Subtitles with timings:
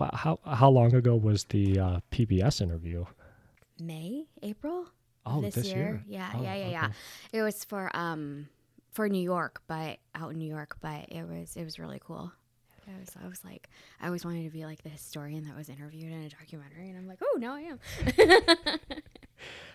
[0.00, 3.04] Wow, How how long ago was the uh, PBS interview?
[3.78, 4.86] May, April
[5.26, 5.76] Oh, this, this year.
[5.76, 6.02] year.
[6.08, 6.88] Yeah, Oh, yeah, yeah, yeah.
[7.32, 8.48] It was for um
[8.90, 12.32] for New York, but out in New York, but it was it was really cool.
[12.88, 13.68] I was, I was like,
[14.00, 16.98] I always wanted to be like the historian that was interviewed in a documentary, and
[16.98, 17.78] I'm like, oh, now I am.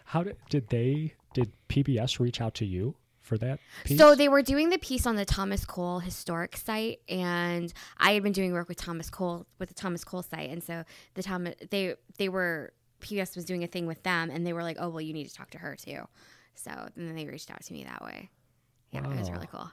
[0.05, 2.95] How did did they did PBS reach out to you
[3.25, 3.97] for that piece?
[3.97, 8.23] So they were doing the piece on the Thomas Cole historic site, and I had
[8.23, 10.83] been doing work with Thomas Cole with the Thomas Cole site, and so
[11.15, 14.63] the Thomas they they were PBS was doing a thing with them, and they were
[14.63, 16.01] like, oh well, you need to talk to her too.
[16.53, 18.29] So then they reached out to me that way.
[18.91, 19.69] Yeah, it was really cool.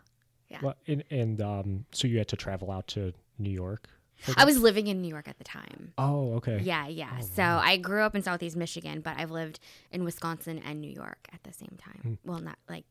[0.48, 3.88] Yeah, Well, and, and um, so you had to travel out to New York.
[4.36, 5.92] I was living in New York at the time.
[5.98, 6.60] Oh, okay.
[6.62, 7.10] Yeah, yeah.
[7.18, 9.58] Oh, so I grew up in Southeast Michigan, but I've lived
[9.90, 12.00] in Wisconsin and New York at the same time.
[12.02, 12.30] Hmm.
[12.30, 12.84] Well, not like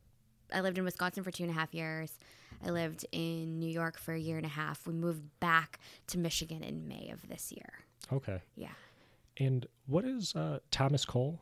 [0.51, 2.11] I lived in Wisconsin for two and a half years.
[2.65, 4.85] I lived in New York for a year and a half.
[4.85, 7.73] We moved back to Michigan in May of this year.
[8.11, 8.41] Okay.
[8.55, 8.69] Yeah.
[9.37, 11.39] And what is uh, Thomas Cole?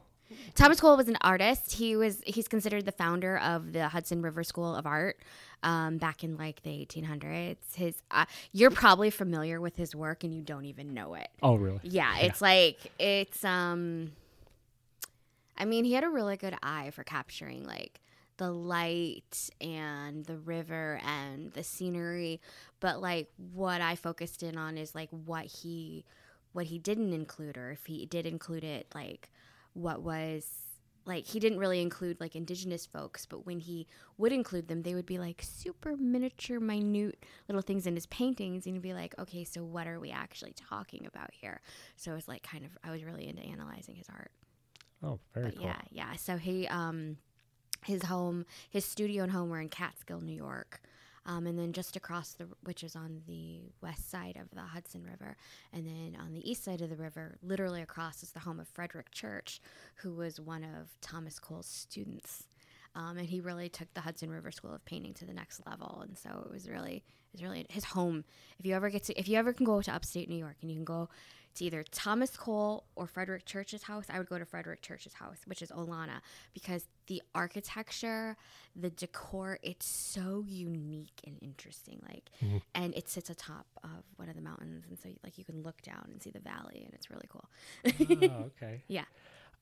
[0.54, 1.74] Thomas Cole was an artist.
[1.74, 5.18] He was he's considered the founder of the Hudson River School of Art
[5.64, 7.58] um, back in like the 1800s.
[7.76, 11.30] His uh, you're probably familiar with his work and you don't even know it.
[11.42, 11.80] Oh, really?
[11.84, 14.12] Yeah, it's like it's um
[15.58, 18.00] I mean, he had a really good eye for capturing like
[18.40, 22.42] the light and the river and the scenery,
[22.80, 26.06] but like what I focused in on is like what he
[26.54, 29.30] what he didn't include or if he did include it like
[29.74, 30.48] what was
[31.06, 33.86] like he didn't really include like indigenous folks but when he
[34.18, 38.66] would include them they would be like super miniature minute little things in his paintings
[38.66, 41.62] and you'd be like okay so what are we actually talking about here
[41.96, 44.32] so it was like kind of i was really into analyzing his art
[45.04, 45.66] Oh, very but cool.
[45.68, 47.18] yeah yeah so he um
[47.86, 50.82] his home his studio and home were in catskill new york
[51.26, 55.04] um, and then just across the which is on the west side of the hudson
[55.04, 55.36] river
[55.74, 58.68] and then on the east side of the river literally across is the home of
[58.68, 59.62] frederick church
[59.96, 62.46] who was one of thomas cole's students
[62.96, 66.02] um, and he really took the Hudson River School of Painting to the next level,
[66.04, 68.24] and so it was really, it was really his home.
[68.58, 70.72] If you ever get to, if you ever can go to upstate New York, and
[70.72, 71.08] you can go
[71.60, 75.38] to either Thomas Cole or Frederick Church's house, I would go to Frederick Church's house,
[75.46, 76.22] which is Olana,
[76.54, 78.36] because the architecture,
[78.76, 82.02] the decor, it's so unique and interesting.
[82.08, 82.62] Like, Mhm.
[82.74, 85.82] and it sits atop of one of the mountains, and so like you can look
[85.82, 87.50] down and see the valley, and it's really cool.
[87.86, 88.84] oh, okay.
[88.88, 89.06] Yeah.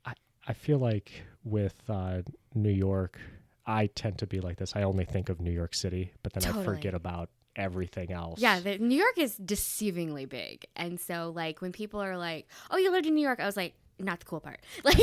[0.06, 0.14] I
[0.48, 2.22] I feel like with uh,
[2.54, 3.20] New York,
[3.66, 4.76] I tend to be like this.
[4.76, 8.40] I only think of New York City, but then I forget about everything else.
[8.40, 12.78] Yeah, the, New York is deceivingly big, and so like when people are like, "Oh,
[12.78, 14.98] you lived in New York," I was like, "Not the cool part." Like,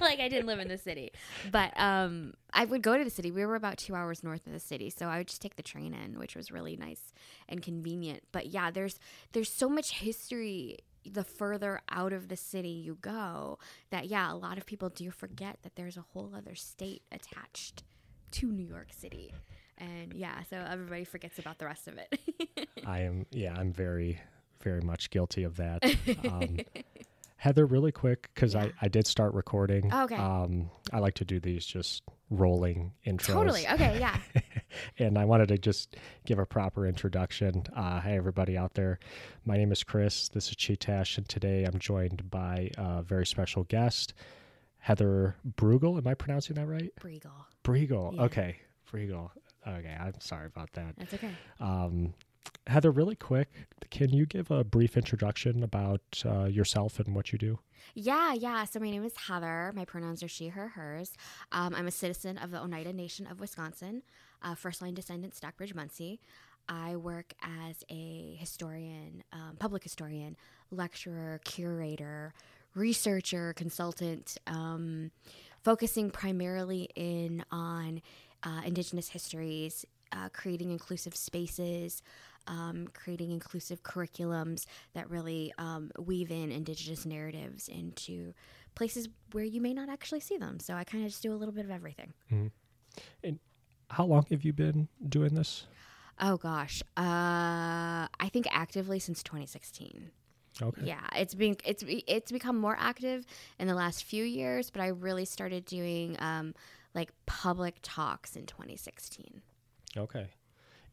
[0.00, 1.12] like I didn't live in the city,
[1.50, 3.30] but um, I would go to the city.
[3.30, 5.62] We were about two hours north of the city, so I would just take the
[5.62, 7.12] train in, which was really nice
[7.48, 8.22] and convenient.
[8.32, 8.98] But yeah, there's
[9.32, 10.78] there's so much history.
[11.10, 13.58] The further out of the city you go,
[13.90, 17.82] that yeah, a lot of people do forget that there's a whole other state attached
[18.32, 19.32] to New York City.
[19.78, 22.68] And yeah, so everybody forgets about the rest of it.
[22.86, 23.26] I am.
[23.30, 24.20] Yeah, I'm very,
[24.62, 25.84] very much guilty of that.
[26.24, 26.58] Um,
[27.36, 28.62] Heather, really quick, because Yeah.
[28.64, 29.94] I, I did start recording.
[29.94, 30.16] Okay.
[30.16, 33.26] Um, I like to do these just rolling intros.
[33.32, 33.68] Totally.
[33.68, 33.96] Okay.
[34.00, 34.18] Yeah.
[34.98, 35.96] and I wanted to just
[36.26, 37.62] give a proper introduction.
[37.76, 38.98] Uh, hey, everybody out there.
[39.44, 40.28] My name is Chris.
[40.28, 44.14] This is Chee-Tash, and today I'm joined by a very special guest,
[44.78, 45.96] Heather Brugel.
[45.96, 46.92] Am I pronouncing that right?
[47.00, 47.30] Bruegl.
[47.62, 48.16] Bruegl.
[48.16, 48.22] Yeah.
[48.22, 48.56] Okay.
[48.92, 49.30] Bruegl.
[49.68, 49.96] Okay.
[49.98, 50.94] I'm sorry about that.
[50.96, 51.30] That's okay.
[51.60, 52.14] Um,
[52.66, 53.48] Heather, really quick,
[53.90, 57.58] can you give a brief introduction about uh, yourself and what you do?
[57.94, 58.32] Yeah.
[58.34, 58.64] Yeah.
[58.64, 59.72] So my name is Heather.
[59.74, 61.12] My pronouns are she, her, hers.
[61.52, 64.02] Um, I'm a citizen of the Oneida Nation of Wisconsin,
[64.42, 66.18] uh, first line descendant Stockbridge Munsee.
[66.68, 70.36] I work as a historian, um, public historian,
[70.70, 72.34] lecturer, curator,
[72.74, 75.10] researcher, consultant, um,
[75.64, 78.02] focusing primarily in on
[78.42, 82.02] uh, Indigenous histories, uh, creating inclusive spaces,
[82.46, 88.32] um, creating inclusive curriculums that really um, weave in Indigenous narratives into
[88.74, 90.58] places where you may not actually see them.
[90.60, 92.12] So I kind of just do a little bit of everything.
[93.22, 93.38] And
[93.90, 95.66] how long have you been doing this?
[96.20, 100.10] Oh gosh, uh, I think actively since 2016.
[100.60, 100.82] Okay.
[100.84, 103.24] Yeah, it's been it's it's become more active
[103.60, 106.54] in the last few years, but I really started doing um,
[106.94, 109.42] like public talks in 2016.
[109.96, 110.28] Okay.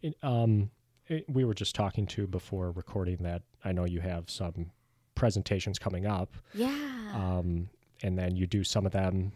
[0.01, 0.69] It, um,
[1.07, 4.71] it, we were just talking to before recording that I know you have some
[5.15, 6.68] presentations coming up, Yeah.
[7.13, 7.69] um,
[8.03, 9.31] and then you do some of them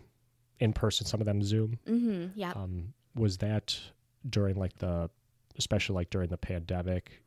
[0.60, 1.80] in person, some of them Zoom.
[1.88, 2.28] mm-hmm.
[2.38, 2.52] Yeah.
[2.52, 3.80] Um, was that
[4.30, 5.10] during like the,
[5.58, 7.22] especially like during the pandemic?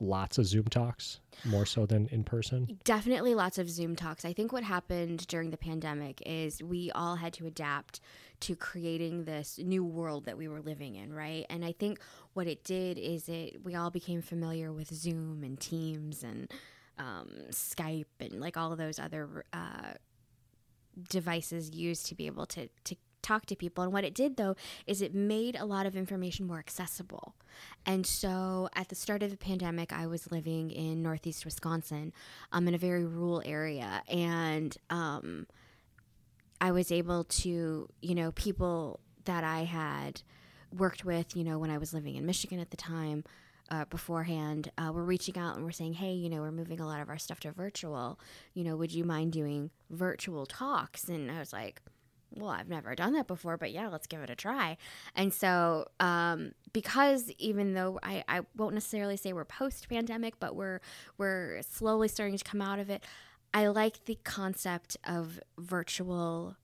[0.00, 2.78] Lots of Zoom talks more so than in person?
[2.84, 4.24] Definitely lots of Zoom talks.
[4.24, 8.00] I think what happened during the pandemic is we all had to adapt
[8.40, 11.46] to creating this new world that we were living in, right?
[11.48, 12.00] And I think
[12.34, 16.52] what it did is it we all became familiar with Zoom and Teams and
[16.98, 19.94] um, Skype and like all of those other uh,
[21.08, 23.82] devices used to be able to to talk to people.
[23.84, 24.54] And what it did though
[24.86, 27.34] is it made a lot of information more accessible.
[27.84, 32.12] And so at the start of the pandemic, I was living in Northeast Wisconsin,
[32.52, 35.46] um, in a very rural area, and um,
[36.60, 40.22] I was able to, you know, people that I had
[40.76, 43.24] worked with, you know, when I was living in Michigan at the time.
[43.68, 46.86] Uh, beforehand, uh, we're reaching out and we're saying, hey, you know, we're moving a
[46.86, 48.16] lot of our stuff to virtual.
[48.54, 51.08] You know, would you mind doing virtual talks?
[51.08, 51.82] And I was like,
[52.34, 54.76] well, I've never done that before, but yeah, let's give it a try.
[55.14, 60.54] And so, um, because even though I, I won't necessarily say we're post pandemic, but
[60.54, 60.80] we're
[61.18, 63.04] we're slowly starting to come out of it,
[63.54, 66.56] I like the concept of virtual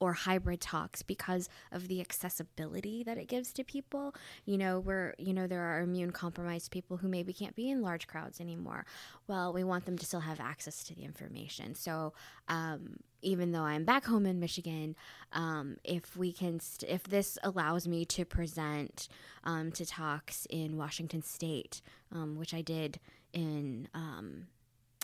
[0.00, 4.14] or hybrid talks because of the accessibility that it gives to people.
[4.44, 7.82] You know, where, you know, there are immune compromised people who maybe can't be in
[7.82, 8.86] large crowds anymore.
[9.26, 11.74] Well, we want them to still have access to the information.
[11.74, 12.12] So,
[12.48, 14.94] um, even though I'm back home in Michigan,
[15.32, 19.08] um, if we can, st- if this allows me to present
[19.44, 21.80] um, to talks in Washington State,
[22.12, 23.00] um, which I did
[23.32, 24.48] in um,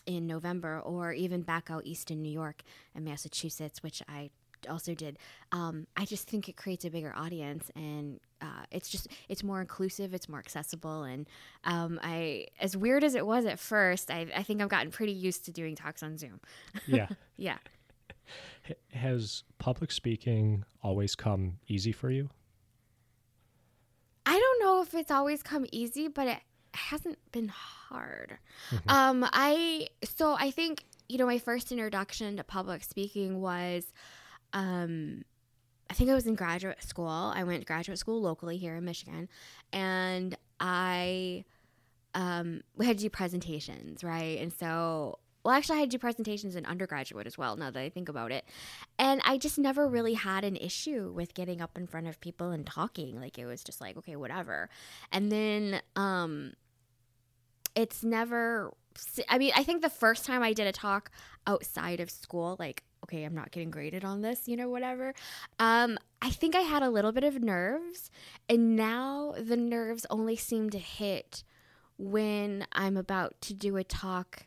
[0.06, 2.62] in November, or even back out east in New York
[2.94, 4.30] and Massachusetts, which I
[4.68, 5.18] also did.
[5.52, 9.60] Um, I just think it creates a bigger audience, and uh, it's just it's more
[9.60, 11.28] inclusive, it's more accessible, and
[11.64, 15.12] um, I as weird as it was at first, I, I think I've gotten pretty
[15.12, 16.40] used to doing talks on Zoom.
[16.86, 17.08] Yeah.
[17.36, 17.58] yeah.
[18.92, 22.28] Has public speaking always come easy for you?
[24.26, 26.38] I don't know if it's always come easy, but it
[26.74, 28.38] hasn't been hard.
[28.70, 28.90] Mm-hmm.
[28.90, 33.92] Um, I so I think you know my first introduction to public speaking was
[34.52, 35.24] um,
[35.90, 37.08] I think I was in graduate school.
[37.08, 39.28] I went to graduate school locally here in Michigan,
[39.72, 41.44] and I
[42.14, 44.38] um, we had to do presentations, right?
[44.38, 47.56] And so, well, actually, I had to do presentations in undergraduate as well.
[47.56, 48.44] Now that I think about it,
[48.98, 52.50] and I just never really had an issue with getting up in front of people
[52.50, 53.20] and talking.
[53.20, 54.68] Like it was just like, okay, whatever.
[55.12, 56.52] And then, um,
[57.74, 58.72] it's never.
[59.28, 61.10] I mean, I think the first time I did a talk
[61.46, 65.14] outside of school, like okay, I'm not getting graded on this, you know, whatever.
[65.58, 68.10] Um, I think I had a little bit of nerves,
[68.48, 71.44] and now the nerves only seem to hit
[71.98, 74.46] when I'm about to do a talk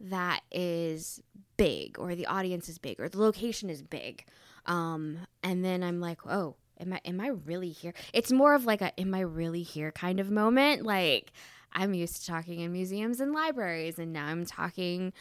[0.00, 1.22] that is
[1.56, 4.24] big, or the audience is big, or the location is big.
[4.66, 7.94] Um, and then I'm like, oh, am I am I really here?
[8.12, 10.84] It's more of like a am I really here kind of moment.
[10.84, 11.32] Like
[11.72, 15.12] I'm used to talking in museums and libraries, and now I'm talking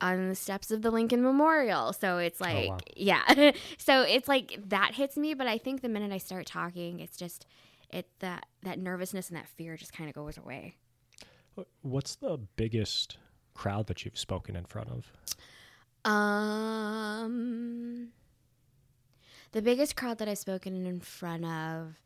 [0.00, 1.92] on the steps of the Lincoln Memorial.
[1.92, 2.78] So it's oh, like, oh, wow.
[2.96, 3.52] yeah.
[3.78, 7.16] so it's like that hits me, but I think the minute I start talking, it's
[7.16, 7.46] just
[7.90, 10.76] it that that nervousness and that fear just kind of goes away.
[11.82, 13.18] What's the biggest
[13.54, 15.12] crowd that you've spoken in front of?
[16.10, 18.08] Um
[19.52, 21.96] the biggest crowd that I've spoken in front of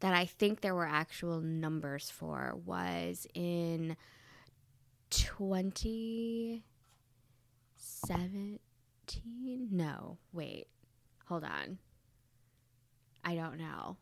[0.00, 3.96] that I think there were actual numbers for was in
[5.10, 6.64] 20
[8.06, 9.68] 17?
[9.70, 10.68] No, wait.
[11.26, 11.78] Hold on.
[13.24, 13.96] I don't know.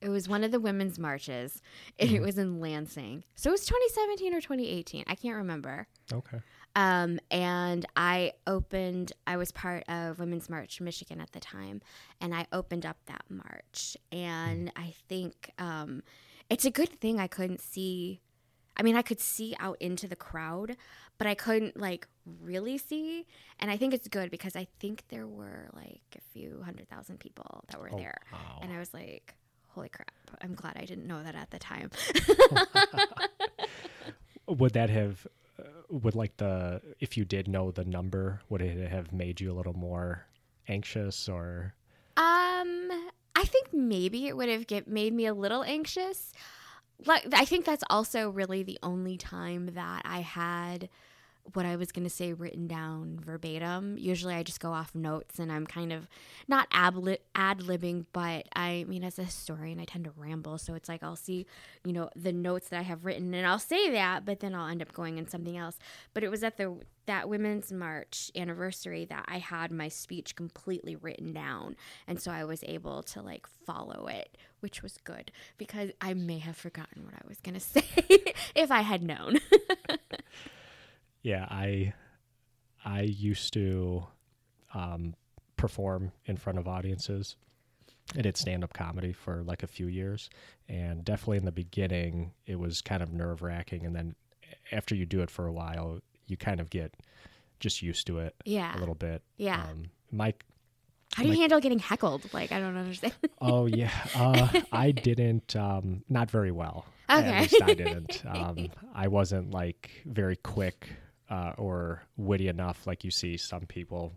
[0.00, 1.62] It was one of the women's marches.
[1.98, 2.16] Mm-hmm.
[2.16, 3.24] It was in Lansing.
[3.36, 5.04] So it was 2017 or 2018.
[5.06, 5.86] I can't remember.
[6.12, 6.38] Okay.
[6.74, 11.82] Um, and I opened, I was part of Women's March Michigan at the time,
[12.20, 13.96] and I opened up that march.
[14.10, 14.72] And mm.
[14.76, 16.02] I think um,
[16.48, 18.20] it's a good thing I couldn't see.
[18.76, 20.76] I mean, I could see out into the crowd,
[21.18, 22.08] but I couldn't like
[22.40, 23.26] really see.
[23.60, 27.20] And I think it's good because I think there were like a few hundred thousand
[27.20, 28.18] people that were oh, there.
[28.32, 28.60] Wow.
[28.62, 29.34] And I was like,
[29.68, 30.10] holy crap.
[30.40, 31.90] I'm glad I didn't know that at the time.
[34.46, 35.26] would that have,
[35.58, 39.52] uh, would like the, if you did know the number, would it have made you
[39.52, 40.26] a little more
[40.68, 41.74] anxious or?
[42.16, 42.90] Um,
[43.34, 46.32] I think maybe it would have get, made me a little anxious.
[47.04, 50.88] Like, I think that's also really the only time that I had
[51.54, 53.98] what I was going to say written down verbatim.
[53.98, 56.08] Usually I just go off notes and I'm kind of
[56.46, 60.58] not ad libbing, but I mean, as a historian, I tend to ramble.
[60.58, 61.46] So it's like I'll see,
[61.84, 64.68] you know, the notes that I have written and I'll say that, but then I'll
[64.68, 65.78] end up going in something else.
[66.14, 70.94] But it was at the that Women's March anniversary that I had my speech completely
[70.94, 71.74] written down.
[72.06, 76.38] And so I was able to like follow it, which was good because I may
[76.38, 77.84] have forgotten what I was going to say
[78.54, 79.38] if I had known.
[81.22, 81.92] yeah, I
[82.84, 84.04] I used to
[84.74, 85.14] um,
[85.56, 87.36] perform in front of audiences.
[88.16, 90.28] I did stand up comedy for like a few years,
[90.68, 93.86] and definitely in the beginning, it was kind of nerve wracking.
[93.86, 94.14] And then
[94.72, 96.94] after you do it for a while, you kind of get
[97.60, 98.76] just used to it yeah.
[98.76, 99.22] a little bit.
[99.36, 99.62] Yeah.
[99.62, 100.44] Um, Mike.
[101.14, 102.32] How do you handle getting heckled?
[102.32, 103.12] Like, I don't understand.
[103.40, 103.92] oh, yeah.
[104.14, 106.86] Uh, I didn't, um, not very well.
[107.10, 107.28] Okay.
[107.28, 108.22] At least I didn't.
[108.26, 110.88] Um, I wasn't like very quick
[111.32, 114.12] uh, or witty enough like you see some people.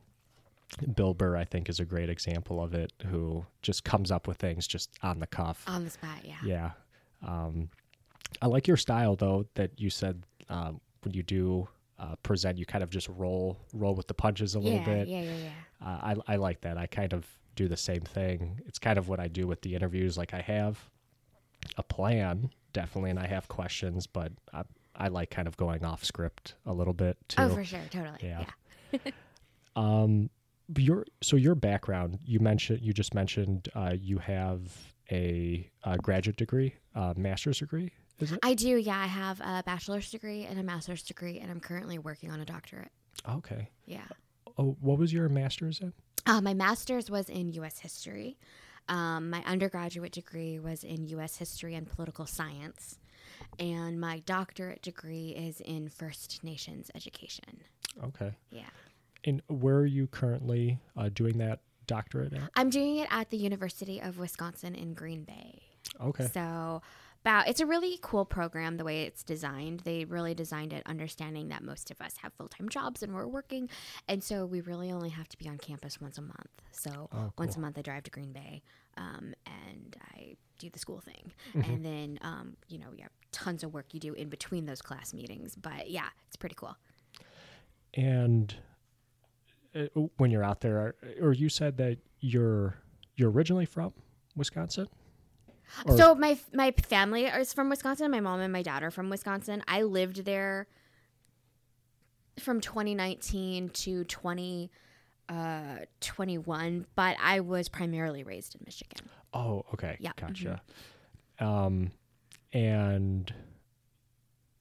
[0.96, 4.38] Bill Burr, I think, is a great example of it, who just comes up with
[4.38, 5.64] things just on the cuff.
[5.68, 6.36] On the spot, yeah.
[6.44, 6.72] Yeah.
[7.26, 7.70] Um,
[8.42, 11.70] I like your style, though, that you said um, when you do
[12.00, 15.08] uh, present, you kind of just roll roll with the punches a little yeah, bit.
[15.08, 15.88] Yeah, yeah, yeah.
[15.88, 16.78] Uh, I I like that.
[16.78, 18.60] I kind of do the same thing.
[18.66, 20.18] It's kind of what I do with the interviews.
[20.18, 20.78] Like I have
[21.78, 24.64] a plan, definitely, and I have questions, but I,
[24.98, 27.42] I like kind of going off script a little bit too.
[27.42, 28.18] Oh, for sure, totally.
[28.22, 28.46] Yeah.
[28.92, 29.00] yeah.
[29.76, 30.30] um,
[30.78, 32.20] your so your background.
[32.26, 34.62] You mentioned you just mentioned uh, you have
[35.12, 37.92] a, a graduate degree, uh, master's degree.
[38.20, 38.40] Is it?
[38.44, 38.78] I do.
[38.78, 42.40] Yeah, I have a bachelor's degree and a master's degree, and I'm currently working on
[42.40, 42.92] a doctorate.
[43.30, 43.70] Okay.
[43.86, 44.06] Yeah.
[44.58, 45.94] Oh, what was your master's in?
[46.26, 47.80] Uh, my master's was in U.S.
[47.80, 48.38] history.
[48.88, 51.38] Um, my undergraduate degree was in U.S.
[51.38, 53.00] history and political science,
[53.60, 57.62] and my doctorate degree is in First Nations education.
[58.04, 58.32] Okay.
[58.52, 58.64] Yeah.
[59.24, 62.50] And where are you currently uh, doing that doctorate at?
[62.56, 65.62] I'm doing it at the University of Wisconsin in Green Bay.
[66.00, 66.28] Okay.
[66.34, 66.82] So
[67.22, 69.80] about it's a really cool program the way it's designed.
[69.82, 73.68] They really designed it understanding that most of us have full-time jobs and we're working
[74.08, 76.62] and so we really only have to be on campus once a month.
[76.72, 78.62] So Oh, once a month I drive to Green Bay
[78.98, 81.32] um, and I do the school thing.
[81.54, 81.72] Mm-hmm.
[81.72, 84.82] And then um, you know, you have tons of work you do in between those
[84.82, 85.56] class meetings.
[85.56, 86.76] But yeah, it's pretty cool.
[87.94, 88.54] And
[89.76, 89.86] uh,
[90.18, 92.78] when you're out there, or you said that you're
[93.16, 93.94] you're originally from
[94.36, 94.88] Wisconsin.
[95.86, 98.12] Or- so my my family is from Wisconsin.
[98.12, 99.64] My mom and my dad are from Wisconsin.
[99.68, 100.68] I lived there
[102.40, 104.72] from 2019 to 20
[105.28, 109.10] uh 21, but I was primarily raised in Michigan.
[109.36, 109.98] Oh, okay.
[110.00, 110.62] Yeah, Gotcha.
[111.40, 111.92] Um,
[112.54, 113.32] and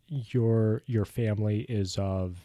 [0.09, 2.37] your your family is of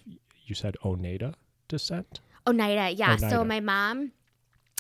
[0.46, 1.34] you said Oneida
[1.68, 2.22] descent.
[2.48, 3.14] Oneida, yeah.
[3.14, 3.30] Oneida.
[3.30, 4.12] So my mom,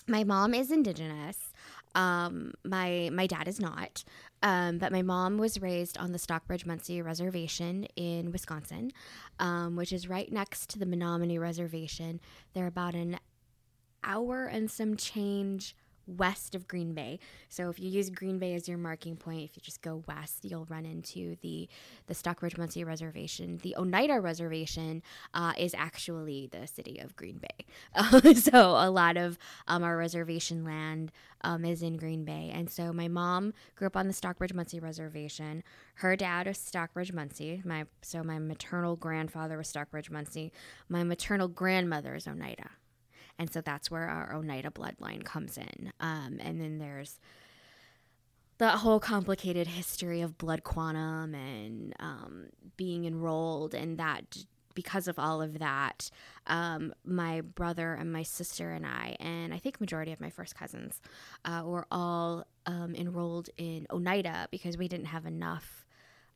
[0.07, 1.51] my mom is indigenous.
[1.95, 4.03] Um, my my dad is not.
[4.41, 8.91] Um, but my mom was raised on the Stockbridge Munsee Reservation in Wisconsin,
[9.39, 12.21] um, which is right next to the Menominee Reservation.
[12.53, 13.19] They're about an
[14.01, 15.75] hour and some change
[16.17, 17.19] west of Green Bay.
[17.49, 20.43] So if you use Green Bay as your marking point, if you just go west,
[20.43, 21.69] you'll run into the
[22.07, 23.59] the Stockbridge Munsee Reservation.
[23.61, 27.65] The Oneida Reservation uh, is actually the city of Green Bay.
[27.95, 29.37] Uh, so a lot of
[29.67, 31.11] um, our reservation land
[31.41, 32.51] um, is in Green Bay.
[32.53, 35.63] And so my mom grew up on the Stockbridge Munsee Reservation.
[35.95, 37.63] Her dad was Stockbridge Munsee.
[37.65, 40.51] My so my maternal grandfather was Stockbridge Munsee.
[40.87, 42.71] My maternal grandmother is Oneida.
[43.39, 45.93] And so that's where our Oneida bloodline comes in.
[45.99, 47.19] Um, and then there's
[48.59, 54.37] the whole complicated history of blood quantum and um, being enrolled, and that
[54.75, 56.11] because of all of that,
[56.47, 60.55] um, my brother and my sister and I, and I think majority of my first
[60.55, 61.01] cousins,
[61.45, 65.85] uh, were all um, enrolled in Oneida because we didn't have enough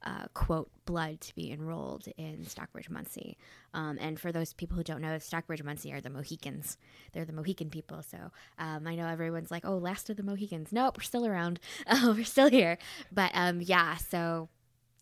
[0.03, 3.35] uh, quote blood to be enrolled in Stockbridge Munsee.
[3.73, 6.77] Um, and for those people who don't know, Stockbridge Munsee are the Mohicans.
[7.13, 8.03] They're the Mohican people.
[8.03, 8.17] So
[8.59, 11.59] um, I know everyone's like, "Oh, last of the Mohicans." Nope, we're still around.
[11.87, 12.77] Uh, we're still here.
[13.11, 14.49] But um, yeah, so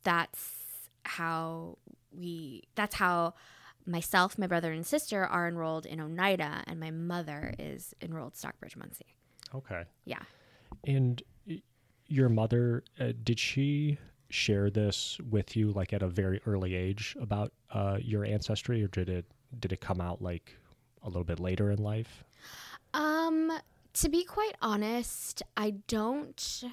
[0.03, 1.77] that's how
[2.12, 2.63] we.
[2.75, 3.34] That's how
[3.86, 8.77] myself, my brother, and sister are enrolled in Oneida, and my mother is enrolled Stockbridge
[8.77, 9.13] Munsee.
[9.55, 9.84] Okay.
[10.05, 10.24] Yeah.
[10.86, 11.22] And
[12.08, 13.98] your mother, uh, did she
[14.32, 18.88] share this with you like at a very early age about uh, your ancestry, or
[18.88, 19.26] did it
[19.60, 20.58] did it come out like
[21.04, 22.24] a little bit later in life?
[22.94, 23.52] Um,
[23.94, 26.64] to be quite honest, I don't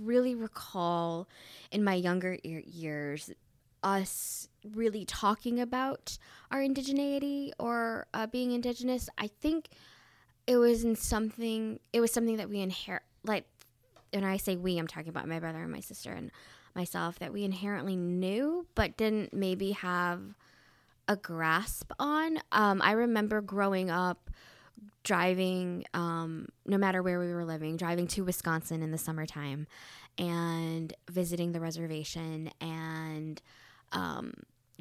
[0.00, 1.28] really recall
[1.70, 3.30] in my younger ear- years
[3.82, 6.18] us really talking about
[6.50, 9.08] our indigeneity or uh, being indigenous.
[9.16, 9.68] I think
[10.46, 11.78] it was in something.
[11.92, 13.02] It was something that we inherit.
[13.24, 13.44] Like,
[14.12, 16.30] and I say we, I'm talking about my brother and my sister and
[16.78, 20.20] myself that we inherently knew, but didn't maybe have
[21.08, 22.38] a grasp on.
[22.52, 24.30] Um, I remember growing up
[25.02, 29.66] driving, um, no matter where we were living, driving to Wisconsin in the summertime
[30.18, 33.42] and visiting the reservation and
[33.92, 34.34] um,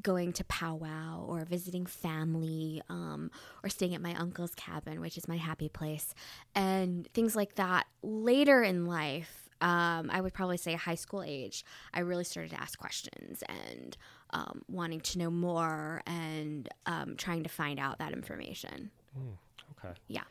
[0.03, 3.31] going to powwow or visiting family um,
[3.63, 6.13] or staying at my uncle's cabin, which is my happy place,
[6.53, 7.87] and things like that.
[8.03, 12.61] Later in life, um, I would probably say high school age, I really started to
[12.61, 13.97] ask questions and
[14.31, 18.91] um, wanting to know more and um, trying to find out that information.
[19.17, 19.37] Mm,
[19.77, 19.95] okay.
[20.07, 20.23] Yeah.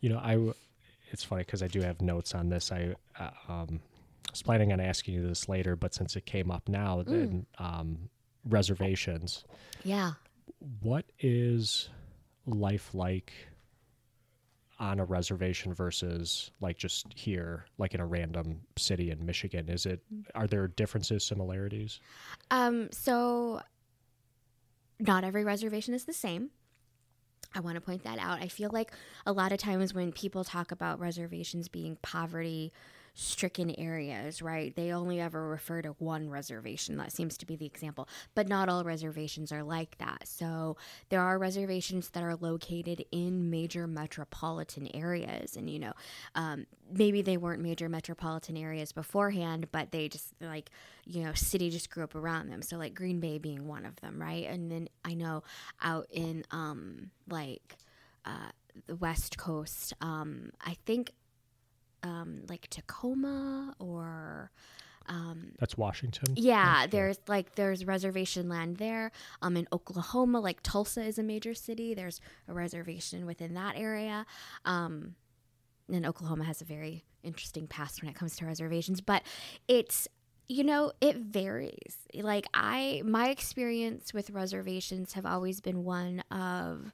[0.00, 0.32] You know, I.
[0.32, 0.54] W-
[1.10, 2.70] it's funny because I do have notes on this.
[2.70, 3.80] I uh, um,
[4.30, 8.10] was planning on asking you this later, but since it came up now, then um,
[8.44, 9.44] reservations.
[9.84, 10.12] Yeah.
[10.80, 11.88] What is
[12.46, 13.32] life like
[14.78, 19.68] on a reservation versus like just here, like in a random city in Michigan?
[19.68, 20.00] Is it
[20.34, 22.00] are there differences, similarities?
[22.50, 23.60] Um, so
[25.00, 26.50] not every reservation is the same.
[27.54, 28.42] I want to point that out.
[28.42, 28.92] I feel like
[29.24, 32.72] a lot of times when people talk about reservations being poverty
[33.20, 34.76] stricken areas, right?
[34.76, 36.96] They only ever refer to one reservation.
[36.98, 38.08] That seems to be the example.
[38.36, 40.28] But not all reservations are like that.
[40.28, 40.76] So
[41.08, 45.56] there are reservations that are located in major metropolitan areas.
[45.56, 45.94] And, you know,
[46.36, 50.70] um, maybe they weren't major metropolitan areas beforehand, but they just, like,
[51.04, 52.62] you know, city just grew up around them.
[52.62, 54.46] So, like, Green Bay being one of them, right?
[54.46, 55.42] And then I know
[55.82, 57.78] out in, um, like,
[58.24, 58.50] uh,
[58.86, 61.14] the West Coast, um, I think
[62.02, 64.50] um, like Tacoma or
[65.06, 66.34] um, That's Washington.
[66.36, 69.10] yeah, there's like there's reservation land there.
[69.40, 71.94] Um, in Oklahoma, like Tulsa is a major city.
[71.94, 74.26] There's a reservation within that area.
[74.64, 75.14] Um,
[75.90, 79.22] and Oklahoma has a very interesting past when it comes to reservations, but
[79.66, 80.08] it's
[80.46, 81.96] you know it varies.
[82.14, 86.92] Like I, my experience with reservations have always been one of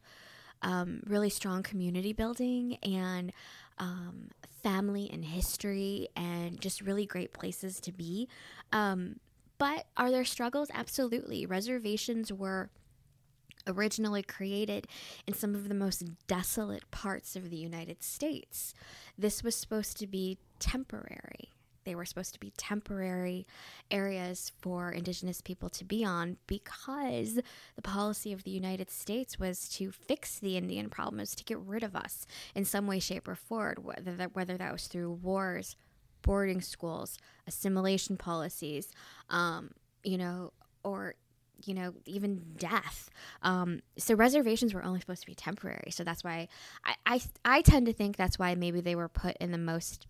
[0.62, 3.32] um, really strong community building and
[3.78, 4.31] um,
[4.62, 8.28] family and history and just really great places to be.
[8.73, 9.21] Um,
[9.59, 10.69] but are there struggles?
[10.73, 11.47] Absolutely.
[11.47, 12.71] Reservations were
[13.66, 14.87] originally created
[15.26, 18.75] in some of the most desolate parts of the United States.
[19.16, 21.50] This was supposed to be temporary.
[21.84, 23.47] They were supposed to be temporary
[23.90, 27.40] areas for Indigenous people to be on because
[27.76, 31.58] the policy of the United States was to fix the Indian problem, was to get
[31.58, 35.12] rid of us in some way, shape, or form, whether that, whether that was through
[35.12, 35.76] wars,
[36.23, 38.90] boarding schools, assimilation policies,
[39.30, 39.70] um,
[40.02, 41.14] you know, or
[41.66, 43.10] you know, even death.
[43.42, 45.90] Um, so reservations were only supposed to be temporary.
[45.90, 46.49] So that's why
[46.84, 50.06] I, I, I tend to think that's why maybe they were put in the most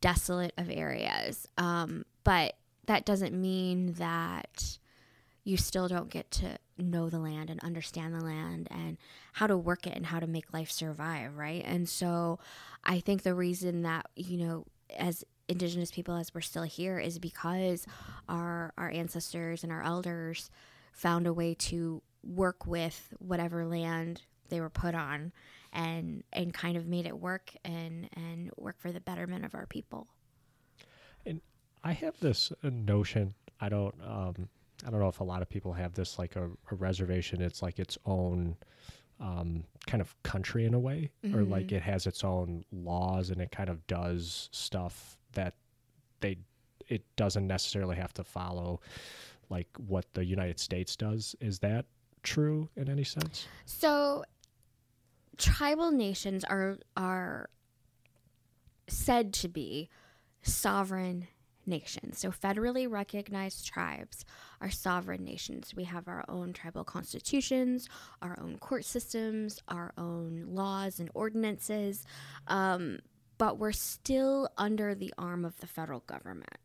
[0.00, 1.48] desolate of areas.
[1.56, 2.54] Um, but
[2.86, 4.78] that doesn't mean that
[5.44, 8.98] you still don't get to know the land and understand the land and
[9.34, 11.62] how to work it and how to make life survive, right?
[11.64, 12.38] And so
[12.84, 17.18] I think the reason that, you know, as indigenous people as we're still here is
[17.18, 17.86] because
[18.28, 20.50] our our ancestors and our elders
[20.92, 25.32] found a way to work with whatever land they were put on
[25.72, 29.66] and and kind of made it work and and work for the betterment of our
[29.66, 30.06] people.
[31.26, 31.40] And
[31.84, 33.34] I have this notion.
[33.60, 33.94] I don't.
[34.02, 34.48] Um,
[34.86, 37.42] I don't know if a lot of people have this like a, a reservation.
[37.42, 38.56] It's like its own
[39.20, 41.72] um, kind of country in a way, or like Mhm.
[41.72, 45.54] it has its own laws and it kind of does stuff that
[46.20, 46.38] they
[46.86, 48.80] it doesn't necessarily have to follow
[49.50, 51.34] like what the United States does.
[51.40, 51.84] Is that
[52.22, 53.46] true in any sense?
[53.66, 54.24] So
[55.38, 57.48] tribal nations are are
[58.88, 59.88] said to be
[60.42, 61.28] sovereign
[61.66, 62.18] nations.
[62.18, 64.24] So federally recognized tribes
[64.60, 65.74] are sovereign nations.
[65.76, 67.88] We have our own tribal constitutions,
[68.22, 72.04] our own court systems, our own laws and ordinances,
[72.46, 73.00] um,
[73.36, 76.56] but we're still under the arm of the federal government.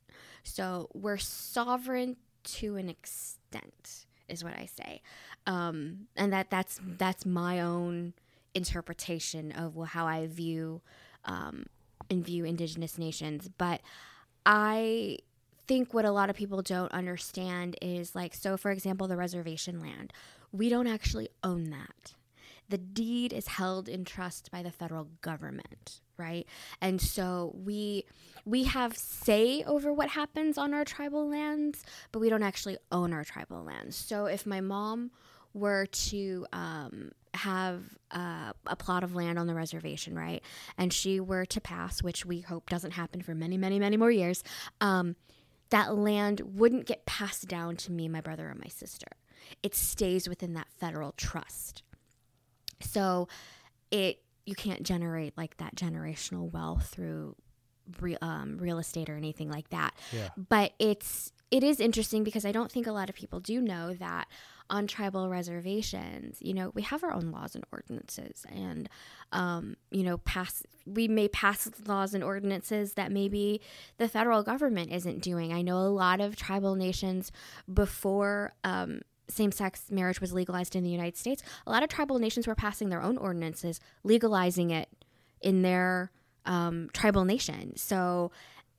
[0.44, 5.02] So we're sovereign to an extent, is what I say,
[5.46, 8.14] um, and that that's that's my own
[8.56, 10.82] interpretation of how I view
[11.26, 11.66] um,
[12.10, 13.50] and view Indigenous nations.
[13.58, 13.82] But
[14.46, 15.20] I
[15.68, 19.80] think what a lot of people don't understand is like, so for example, the reservation
[19.80, 20.12] land,
[20.52, 22.14] we don't actually own that.
[22.70, 26.02] The deed is held in trust by the federal government.
[26.18, 26.48] right?
[26.82, 28.06] And so we
[28.46, 33.14] we have say over what happens on our tribal lands, but we don't actually own
[33.14, 33.96] our tribal lands.
[33.96, 35.12] So if my mom
[35.54, 40.42] were to um, have uh, a plot of land on the reservation, right,
[40.78, 44.12] and she were to pass, which we hope doesn't happen for many, many, many more
[44.12, 44.44] years,
[44.82, 45.16] um,
[45.70, 49.08] that land wouldn't get passed down to me, my brother, or my sister.
[49.62, 51.84] It stays within that federal trust.
[52.80, 53.28] So
[53.92, 57.36] it you can't generate like that generational wealth through
[58.00, 59.94] real, um, real estate or anything like that.
[60.12, 60.30] Yeah.
[60.38, 63.94] But it's it is interesting because I don't think a lot of people do know
[63.94, 64.28] that
[64.70, 68.90] on tribal reservations, you know, we have our own laws and ordinances, and
[69.32, 73.62] um, you know, pass we may pass laws and ordinances that maybe
[73.98, 75.54] the federal government isn't doing.
[75.54, 77.32] I know a lot of tribal nations
[77.72, 78.54] before.
[78.64, 82.56] Um, same-sex marriage was legalized in the United States, a lot of tribal nations were
[82.56, 84.90] passing their own ordinances, legalizing it
[85.42, 86.12] in their
[86.46, 87.76] um, tribal nation.
[87.78, 88.32] So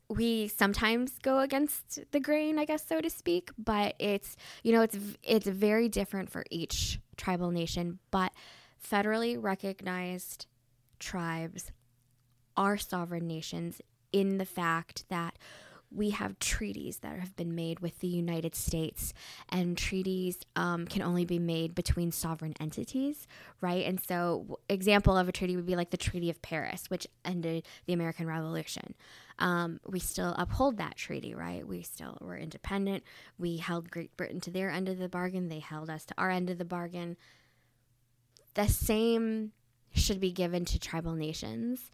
[0.08, 3.50] we sometimes go against the grain, I guess, so to speak.
[3.58, 7.98] But it's you know it's it's very different for each tribal nation.
[8.10, 8.32] But
[8.82, 10.46] federally recognized
[10.98, 11.72] tribes
[12.56, 13.80] are sovereign nations
[14.12, 15.36] in the fact that
[15.94, 19.14] we have treaties that have been made with the United States,
[19.48, 23.26] and treaties um, can only be made between sovereign entities,
[23.61, 23.87] right?
[23.87, 27.66] And so, example of a treaty would be like the Treaty of Paris, which ended
[27.87, 28.94] the American Revolution.
[29.38, 31.66] Um, we still uphold that treaty, right?
[31.66, 33.04] We still were independent.
[33.38, 35.48] We held Great Britain to their end of the bargain.
[35.48, 37.16] They held us to our end of the bargain.
[38.54, 39.52] The same
[39.92, 41.90] should be given to tribal nations.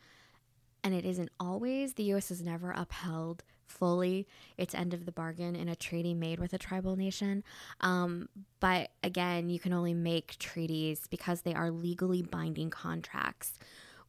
[0.83, 1.95] And it isn't always.
[1.95, 2.31] The U.S.
[2.31, 4.27] has never upheld fully
[4.59, 7.43] its end of the bargain in a treaty made with a tribal nation.
[7.81, 8.29] Um,
[8.59, 13.59] but again, you can only make treaties because they are legally binding contracts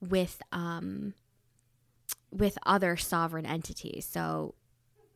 [0.02, 1.14] with um,
[2.32, 4.06] with other sovereign entities.
[4.06, 4.56] So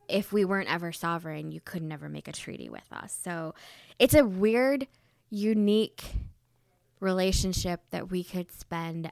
[0.08, 3.18] if we weren't ever sovereign, you could never make a treaty with us.
[3.22, 3.54] So
[3.98, 4.86] it's a weird,
[5.30, 6.04] unique
[7.00, 9.10] relationship that we could spend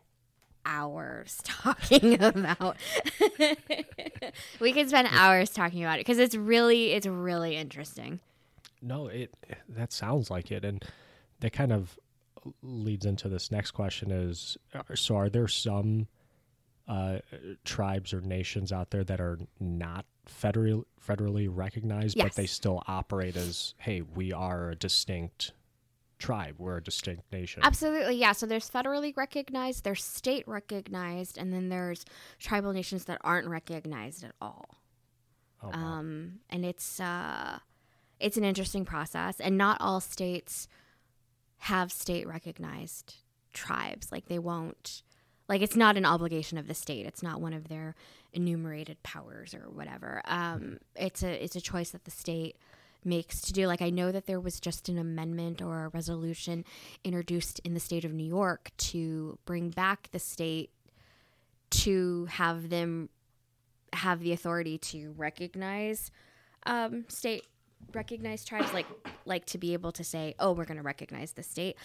[0.66, 2.76] hours talking about.
[4.60, 8.20] we could spend hours talking about it because it's really it's really interesting.
[8.82, 9.34] No, it
[9.68, 10.84] that sounds like it, and
[11.40, 11.98] that kind of
[12.62, 16.06] leads into this next question: is uh, so are there some
[16.86, 17.18] uh,
[17.64, 22.24] tribes or nations out there that are not federally federally recognized, Yes.
[22.28, 25.52] but they still operate as, hey, we are a distinct
[26.18, 27.62] tribe, we're a distinct nation.
[27.64, 28.32] Absolutely, yeah.
[28.32, 32.04] So there's federally recognized, there's state recognized, and then there's
[32.38, 34.78] tribal nations that aren't recognized at all.
[35.62, 35.74] Oh, wow.
[35.74, 37.58] um, and it's uh,
[38.20, 39.40] it's an interesting process.
[39.40, 40.68] And not all states
[41.58, 43.16] have state recognized
[43.52, 44.12] tribes.
[44.12, 45.02] Like they won't,
[45.48, 47.06] like it's not an obligation of the state.
[47.06, 47.94] It's not one of their
[48.32, 50.22] enumerated powers or whatever.
[50.26, 52.56] Um, it's a it's a choice that the state
[53.04, 53.66] makes to do.
[53.66, 56.64] Like I know that there was just an amendment or a resolution
[57.02, 60.70] introduced in the state of New York to bring back the state
[61.70, 63.08] to have them
[63.92, 66.10] have the authority to recognize
[66.66, 67.44] um, state
[67.92, 68.86] recognized tribes like
[69.26, 71.76] like to be able to say oh we're going to recognize the state.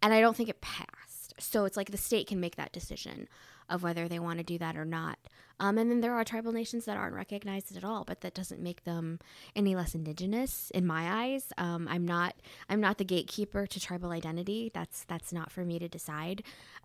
[0.00, 1.34] And i don't think it passed.
[1.40, 3.28] So it's like the state can make that decision
[3.68, 5.18] of whether they want to do that or not
[5.60, 8.60] um, and then there are tribal nations that aren't recognized at all but that doesn't
[8.60, 9.18] make them
[9.56, 11.52] any less indigenous in my eyes.
[11.58, 12.34] Um, i'm not
[12.68, 14.70] i'm not the gatekeeper to tribal identity.
[14.72, 16.42] That's that's not for me to decide.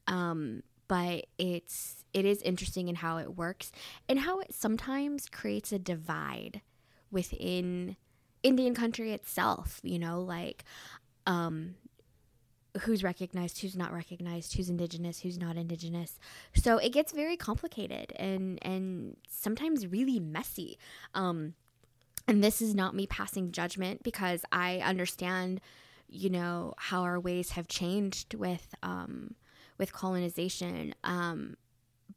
[0.08, 3.72] Um, but it's it is interesting in how it works
[4.08, 6.62] and how it sometimes creates a divide
[7.12, 7.96] within
[8.44, 10.64] Indian country itself, you know, like
[11.26, 11.76] um
[12.82, 16.18] who's recognized, who's not recognized, who's indigenous, who's not indigenous.
[16.56, 20.78] So it gets very complicated and and sometimes really messy.
[21.14, 21.54] Um
[22.28, 25.60] and this is not me passing judgment because I understand,
[26.08, 29.36] you know, how our ways have changed with um
[29.78, 30.96] with colonization.
[31.04, 31.58] Um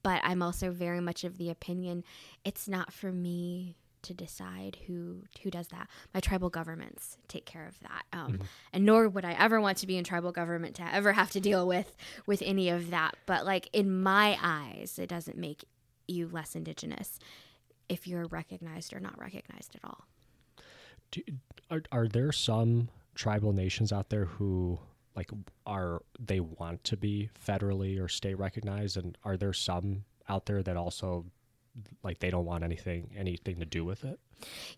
[0.02, 2.04] but I'm also very much of the opinion
[2.44, 5.88] it's not for me to decide who who does that.
[6.14, 8.40] My tribal governments take care of that, um,
[8.72, 11.40] and nor would I ever want to be in tribal government to ever have to
[11.40, 13.16] deal with with any of that.
[13.26, 15.64] But like in my eyes, it doesn't make
[16.08, 17.18] you less indigenous
[17.88, 20.06] if you're recognized or not recognized at all.
[21.10, 21.22] Do,
[21.70, 24.78] are, are there some tribal nations out there who
[25.14, 25.30] like
[25.66, 30.62] are they want to be federally or state recognized and are there some out there
[30.62, 31.24] that also
[32.02, 34.18] like they don't want anything anything to do with it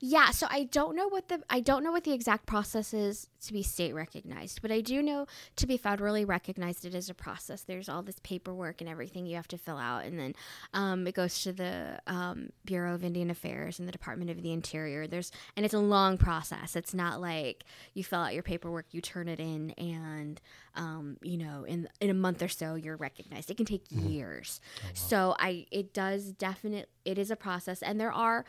[0.00, 3.28] Yeah, so I don't know what the I don't know what the exact process is
[3.42, 7.14] to be state recognized, but I do know to be federally recognized it is a
[7.14, 7.62] process.
[7.62, 10.34] There's all this paperwork and everything you have to fill out, and then
[10.74, 14.52] um, it goes to the um, Bureau of Indian Affairs and the Department of the
[14.52, 15.06] Interior.
[15.06, 16.76] There's and it's a long process.
[16.76, 20.40] It's not like you fill out your paperwork, you turn it in, and
[20.76, 23.50] um, you know in in a month or so you're recognized.
[23.50, 24.60] It can take years.
[24.94, 28.44] So I it does definitely it is a process, and there are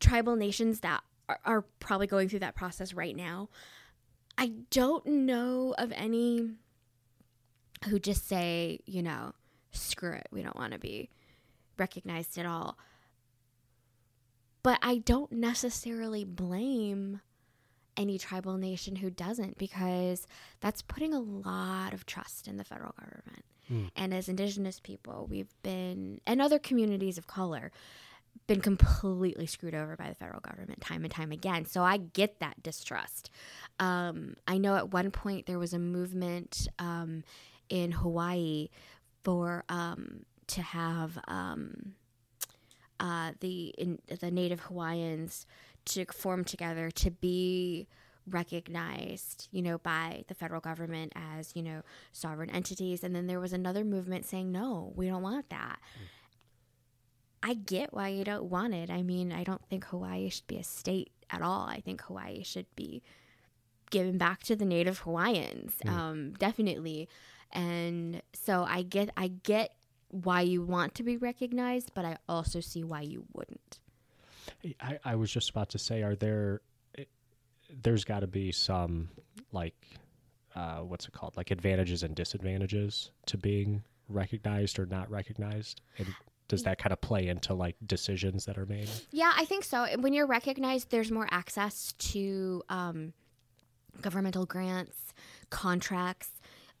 [0.00, 3.48] tribal nations that are, are probably going through that process right now.
[4.38, 6.50] I don't know of any
[7.88, 9.32] who just say, you know,
[9.72, 11.10] screw it, we don't want to be
[11.78, 12.78] recognized at all.
[14.62, 17.20] But I don't necessarily blame
[17.96, 20.26] any tribal nation who doesn't because
[20.60, 23.44] that's putting a lot of trust in the federal government.
[23.70, 23.90] Mm.
[23.96, 27.72] And as indigenous people, we've been, and other communities of color,
[28.46, 31.64] been completely screwed over by the federal government time and time again.
[31.64, 33.30] So I get that distrust.
[33.78, 37.24] Um, I know at one point there was a movement um,
[37.68, 38.68] in Hawaii
[39.22, 41.94] for um, to have um,
[43.00, 45.46] uh, the in, the Native Hawaiians
[45.86, 47.86] to form together to be
[48.28, 53.04] recognized, you know, by the federal government as, you know, sovereign entities.
[53.04, 55.78] And then there was another movement saying, no, we don't want that.
[57.46, 58.90] I get why you don't want it.
[58.90, 61.60] I mean, I don't think Hawaii should be a state at all.
[61.68, 63.04] I think Hawaii should be
[63.90, 65.74] given back to the native Hawaiians.
[65.86, 67.08] Um, definitely.
[67.52, 69.76] And so I get I get
[70.08, 73.78] why you want to be recognized, but I also see why you wouldn't.
[74.80, 76.62] I, I was just about to say, are there?
[77.70, 79.08] There's got to be some
[79.52, 79.76] like,
[80.56, 81.36] uh, what's it called?
[81.36, 86.08] Like advantages and disadvantages to being recognized or not recognized, and
[86.48, 88.88] does that kind of play into like decisions that are made?
[89.10, 89.86] Yeah, I think so.
[89.98, 93.12] When you're recognized, there's more access to um,
[94.00, 95.12] governmental grants,
[95.50, 96.30] contracts.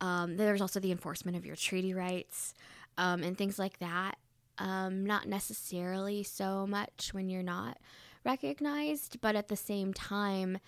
[0.00, 2.54] Um, there's also the enforcement of your treaty rights
[2.98, 4.16] um, and things like that.
[4.58, 7.78] Um, not necessarily so much when you're not
[8.24, 10.58] recognized, but at the same time,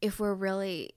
[0.00, 0.94] if we're really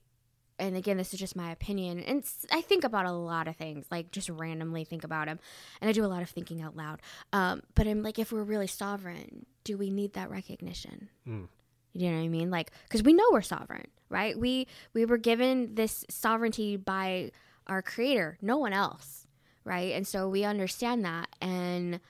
[0.58, 3.86] and again, this is just my opinion, and I think about a lot of things,
[3.90, 5.38] like just randomly think about them,
[5.80, 7.00] and I do a lot of thinking out loud.
[7.32, 11.08] Um, but I'm like, if we're really sovereign, do we need that recognition?
[11.26, 11.48] Mm.
[11.92, 12.50] You know what I mean?
[12.50, 14.38] Like, because we know we're sovereign, right?
[14.38, 17.32] We we were given this sovereignty by
[17.66, 19.26] our Creator, no one else,
[19.64, 19.92] right?
[19.92, 22.00] And so we understand that, and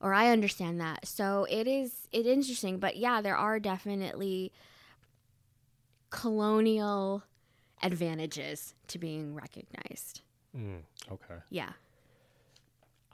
[0.00, 1.06] or I understand that.
[1.06, 4.52] So it is it interesting, but yeah, there are definitely
[6.10, 7.22] colonial
[7.82, 10.22] advantages to being recognized.
[10.56, 11.36] Mm, okay.
[11.50, 11.70] Yeah.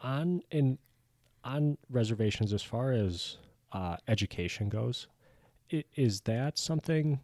[0.02, 0.78] On in
[1.44, 3.38] on reservations, as far as
[3.72, 5.06] uh, education goes,
[5.70, 7.20] is that something?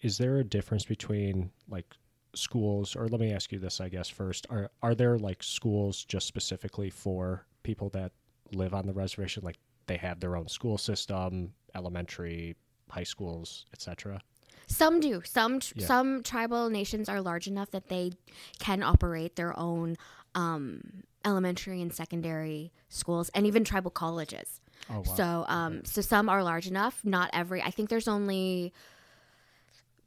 [0.00, 1.86] Is there a difference between like
[2.34, 6.04] schools, or let me ask you this, I guess first: are are there like schools
[6.04, 8.12] just specifically for people that
[8.52, 9.42] live on the reservation?
[9.44, 12.56] Like they have their own school system, elementary,
[12.90, 14.20] high schools, etc.
[14.68, 15.22] Some do.
[15.24, 15.86] Some tr- Yeah.
[15.86, 18.12] some tribal nations are large enough that they
[18.60, 19.96] can operate their own
[20.34, 24.60] um, elementary and secondary schools, and even tribal colleges.
[24.90, 25.14] Oh wow.
[25.14, 27.00] So, um, so some are large enough.
[27.02, 27.60] Not every.
[27.62, 28.72] I think there's only.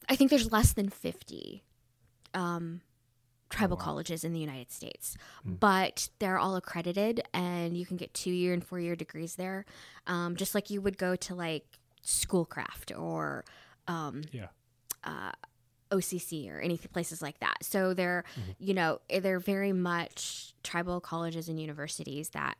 [0.07, 1.63] I think there's less than fifty
[2.33, 2.81] um,
[3.49, 3.83] tribal wow.
[3.83, 5.55] colleges in the United States, Hmm.
[5.55, 9.65] but they're all accredited, and you can get two year and four year degrees there,
[10.07, 11.65] um, just like you would go to like
[12.03, 13.43] Schoolcraft or
[13.87, 14.47] um, yeah.
[15.03, 15.31] uh,
[15.91, 17.57] OCC or any places like that.
[17.63, 18.51] So they're, Mm-hmm.
[18.59, 22.55] you know, they're very much tribal colleges and universities that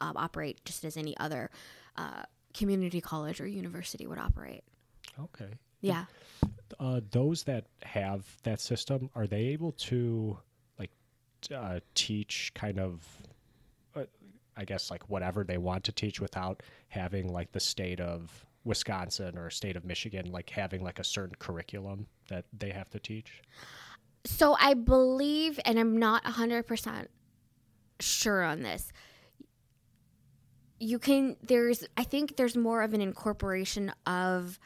[0.00, 1.50] um, operate just as any other
[1.96, 2.22] uh,
[2.54, 4.64] community college or university would operate.
[5.18, 5.48] Okay.
[5.80, 6.04] Yeah.
[6.78, 10.36] uh, those that have that system are they able to
[10.78, 10.90] like
[11.54, 13.02] uh, teach kind of
[13.96, 14.04] uh,
[14.58, 19.38] i guess like whatever they want to teach without having like the state of wisconsin
[19.38, 23.42] or state of michigan like having like a certain curriculum that they have to teach
[24.26, 27.06] So I believe, and I'm not 100%
[28.00, 28.92] sure on this.
[30.78, 34.58] You can, there's, I think there's more of an incorporation of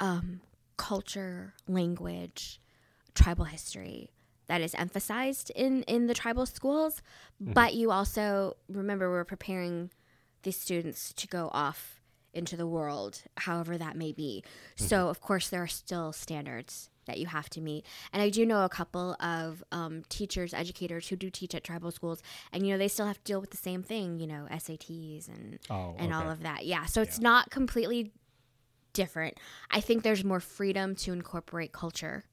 [0.00, 0.40] um,
[0.76, 2.60] culture, language,
[3.14, 4.10] tribal history
[4.46, 7.02] that is emphasized in, in the tribal schools.
[7.40, 9.90] But you also, remember, we're preparing
[10.44, 11.97] these students to go off
[12.34, 14.44] into the world, however that may be.
[14.76, 17.86] So, of course, there are still standards that you have to meet.
[18.12, 21.90] And I do know a couple of um, teachers, educators who do teach at tribal
[21.90, 24.46] schools, and you know they still have to deal with the same thing, you know,
[24.50, 26.66] SATs and Oh, and all of that.
[26.66, 27.22] Yeah, so it's Yeah.
[27.24, 28.12] not completely
[28.92, 29.38] different.
[29.70, 32.24] I think there's more freedom to incorporate culture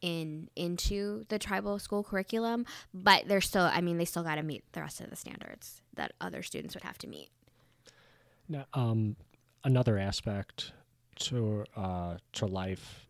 [0.00, 4.42] in into the tribal school curriculum, but they're still I mean they still got to
[4.42, 7.30] meet the rest of the standards that other students would have to meet.
[8.48, 9.16] Now, um,
[9.64, 10.72] another aspect
[11.16, 13.06] to uh, to life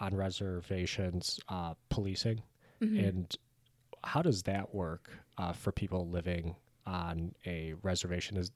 [0.00, 2.42] on reservations, uh, policing,
[2.80, 3.08] Mhm.
[3.08, 3.36] and
[4.04, 6.54] how does that work uh, for people living
[6.86, 8.36] on a reservation?
[8.36, 8.50] Is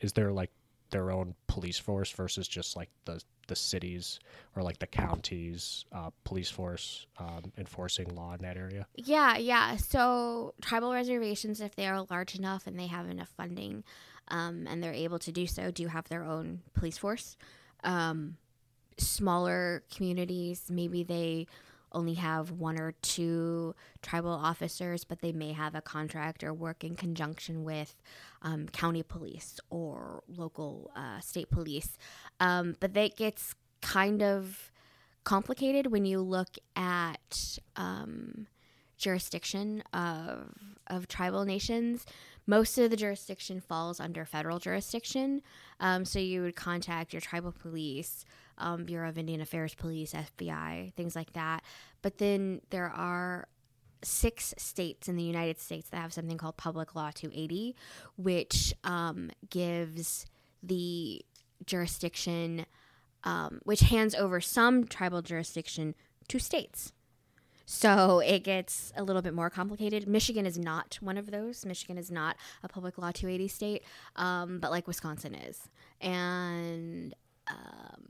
[0.00, 0.50] is there like
[0.90, 4.20] their own police force versus just like the the cities
[4.54, 8.86] or like the counties uh, police force um, enforcing law in that area?
[8.94, 9.76] Yeah, yeah.
[9.76, 13.82] So tribal reservations, if they are large enough and they have enough funding,
[14.28, 17.36] um, and they're able to do so, do have their own police force.
[17.84, 18.36] Um,
[18.98, 21.46] smaller communities, maybe they
[21.92, 26.84] only have one or two tribal officers, but they may have a contract or work
[26.84, 27.94] in conjunction with
[28.40, 31.96] um, county police or local uh, state police.
[32.40, 34.72] Um, but that gets kind of
[35.24, 38.46] complicated when you look at um,
[38.96, 40.54] jurisdiction of
[40.86, 42.06] of tribal nations.
[42.46, 45.42] Most of the jurisdiction falls under federal jurisdiction,
[45.80, 48.24] um, so you would contact your tribal police,
[48.58, 51.62] um, Bureau of Indian Affairs Police, FBI, things like that.
[52.02, 53.46] But then there are
[54.04, 57.76] six states in the United States that have something called Public Law 280,
[58.16, 60.26] which um, gives
[60.62, 61.24] the
[61.64, 62.66] jurisdiction,
[63.24, 65.94] um, which hands over some tribal jurisdiction
[66.28, 66.92] to states.
[67.72, 70.06] So it gets a little bit more complicated.
[70.06, 71.64] Michigan is not one of those.
[71.64, 73.82] Michigan is not a public law 280 state,
[74.16, 75.58] um, but like Wisconsin is.
[75.98, 77.14] And
[77.48, 78.04] um,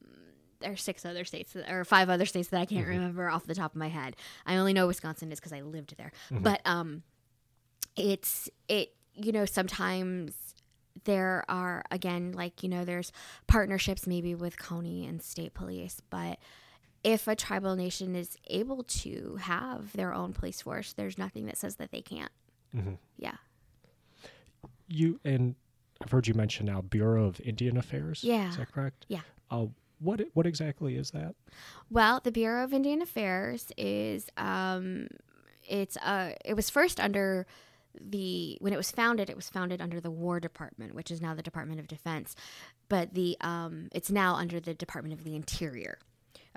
[0.59, 3.46] there are six other states, that, or five other states that I can't remember off
[3.46, 4.16] the top of my head.
[4.44, 6.11] I only know Wisconsin is because I lived there.
[6.42, 7.05] But um,
[7.96, 10.35] it's, it, you know, sometimes
[11.05, 13.12] there are, again, like, you know, there's
[13.46, 16.38] partnerships maybe with county and state police, but
[17.05, 21.57] if a tribal nation is able to have their own police force, there's nothing that
[21.57, 22.31] says that they can't.
[22.75, 22.99] Mhm.
[23.17, 23.37] Yeah.
[24.88, 25.55] You and
[26.01, 28.23] I've heard you mention now Bureau of Indian Affairs.
[28.25, 28.51] Yeah.
[28.51, 29.07] is that correct?
[29.09, 29.21] Yeah.
[29.51, 29.67] Uh,
[30.01, 31.35] what what exactly is that?
[31.91, 35.07] Well, the Bureau of Indian Affairs is um,
[35.69, 37.47] it's uh, it was first under
[38.01, 41.35] the when it was founded, it was founded under the War Department, which is now
[41.35, 42.35] the Department of Defense,
[42.88, 45.99] but the um, it's now under the Department of the Interior.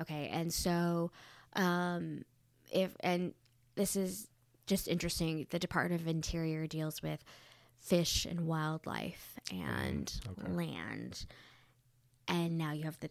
[0.01, 1.11] Okay, and so
[1.53, 2.23] um,
[2.71, 3.33] if and
[3.75, 4.27] this is
[4.67, 5.47] just interesting.
[5.49, 7.23] The Department of Interior deals with
[7.79, 10.51] fish and wildlife and okay.
[10.51, 11.25] land,
[12.27, 13.09] and now you have the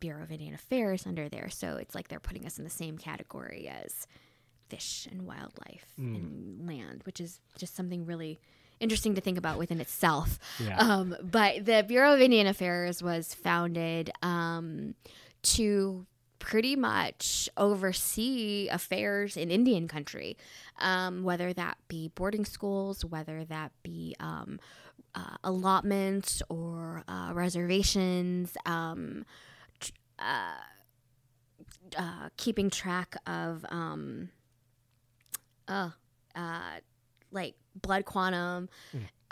[0.00, 1.48] Bureau of Indian Affairs under there.
[1.48, 4.06] So it's like they're putting us in the same category as
[4.68, 8.40] fish and wildlife and land, which is just something really
[8.80, 10.38] interesting to think about within itself.
[10.58, 10.76] Yeah.
[10.78, 14.94] Um, but the Bureau of Indian Affairs was founded um,
[15.42, 16.06] to
[16.46, 20.36] pretty much oversee affairs in Indian country,
[20.78, 24.60] um, whether that be boarding schools, whether that be um,
[25.16, 29.26] uh, allotments or uh, reservations, um,
[30.20, 30.52] uh,
[31.98, 34.28] uh, keeping track of um,
[35.66, 35.90] uh,
[36.36, 36.60] uh,
[37.32, 38.68] like blood quantum,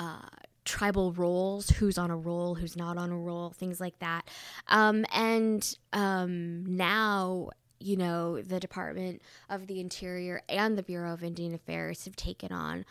[0.00, 0.18] uh,
[0.64, 4.28] tribal rolls, who's on a roll, who's not on a roll, things like that.
[4.68, 11.22] Um, and um, now, you know, the Department of the Interior and the Bureau of
[11.22, 12.84] Indian Affairs have taken on.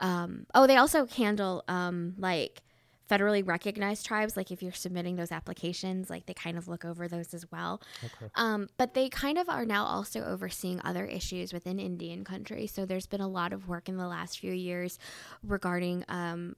[0.00, 2.62] Um, oh, they also handle um, like
[3.10, 4.36] federally recognized tribes.
[4.36, 7.80] Like if you're submitting those applications, like they kind of look over those as well.
[8.02, 8.30] Okay.
[8.34, 12.66] Um, but they kind of are now also overseeing other issues within Indian country.
[12.66, 14.98] So there's been a lot of work in the last few years
[15.42, 16.56] regarding um,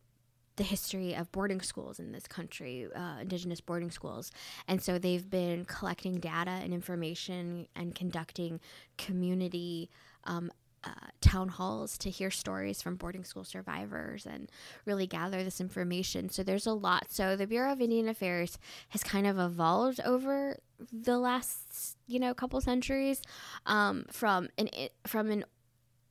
[0.56, 4.32] the history of boarding schools in this country, uh, indigenous boarding schools.
[4.66, 8.60] And so they've been collecting data and information and conducting
[8.96, 9.90] community.
[10.24, 10.50] Um,
[10.84, 14.48] uh, town halls to hear stories from boarding school survivors and
[14.84, 16.28] really gather this information.
[16.28, 17.06] So there's a lot.
[17.10, 18.56] So the Bureau of Indian Affairs
[18.90, 20.60] has kind of evolved over
[20.92, 23.20] the last you know couple centuries
[23.64, 24.68] um, from an
[25.04, 25.44] from an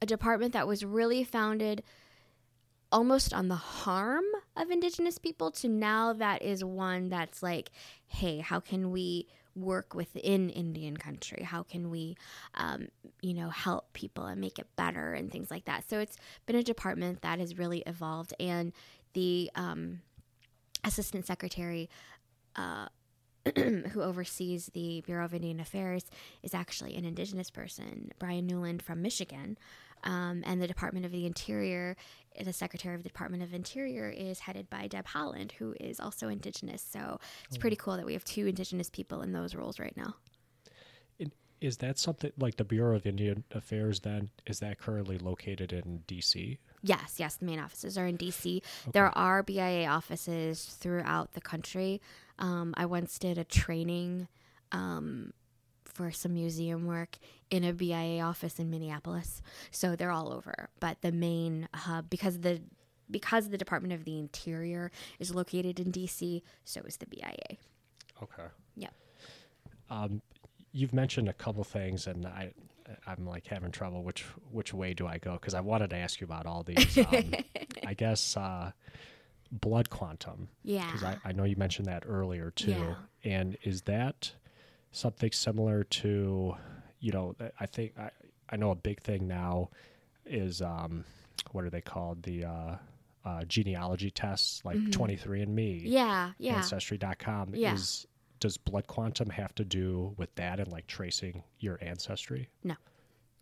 [0.02, 1.82] a department that was really founded
[2.96, 4.24] almost on the harm
[4.56, 7.70] of indigenous people to now that is one that's like
[8.08, 12.16] hey how can we work within indian country how can we
[12.54, 12.88] um,
[13.22, 16.56] you know help people and make it better and things like that so it's been
[16.56, 18.72] a department that has really evolved and
[19.12, 20.00] the um,
[20.86, 21.90] assistant secretary
[22.56, 22.88] uh,
[23.92, 26.06] who oversees the Bureau of Indian Affairs,
[26.42, 29.56] is actually an Indigenous person, Bryan Newland from Michigan.
[30.06, 31.96] Um, and the Department of the Interior,
[32.40, 36.28] the Secretary of the Department of Interior is headed by Deb Haaland, who is also
[36.30, 36.82] Indigenous.
[36.82, 40.16] So it's pretty cool that we have two Indigenous people in those roles right now.
[41.62, 44.02] Is that something like the Bureau of Indian Affairs?
[44.02, 46.60] Then is that currently located in D.C.?
[46.84, 48.62] Yes, yes, the main offices are in DC.
[48.92, 52.02] There are BIA offices throughout the country.
[52.38, 54.28] Um, I once did a training
[54.72, 55.34] um,
[55.96, 57.18] for some museum work
[57.50, 59.42] in a BIA office in Minneapolis.
[59.72, 60.70] So they're all over.
[60.80, 62.62] But the main hub, because the
[63.10, 67.58] because the Department of the Interior is located in DC, so is the BIA.
[68.22, 68.48] Okay.
[68.76, 68.90] Yeah.
[69.90, 70.22] Um,
[70.72, 72.52] you've mentioned a couple things, and I,
[73.08, 74.04] I'm like having trouble.
[74.04, 75.34] Which which way do I go?
[75.34, 76.98] Because I wanted to ask you about all these.
[76.98, 77.34] Um,
[77.88, 78.72] I guess uh,
[79.52, 80.50] blood quantum.
[80.64, 80.86] Yeah.
[80.88, 82.72] Because I, I know you mentioned that earlier too.
[82.72, 82.96] Yeah.
[83.24, 84.34] And is that
[84.96, 86.56] something similar to,
[87.00, 88.10] you know, I think I,
[88.50, 89.70] I know a big thing now
[90.26, 91.04] is um,
[91.52, 92.24] what are they called?
[92.24, 92.76] The uh,
[93.26, 95.88] uh, genealogy tests like 23andMe, Mm-hmm.
[95.88, 96.56] Yeah, yeah.
[96.56, 97.54] Ancestry.com.
[97.56, 97.74] Yeah.
[97.74, 98.08] Is
[98.40, 102.50] does blood quantum have to do with that and like tracing your ancestry?
[102.64, 102.76] No.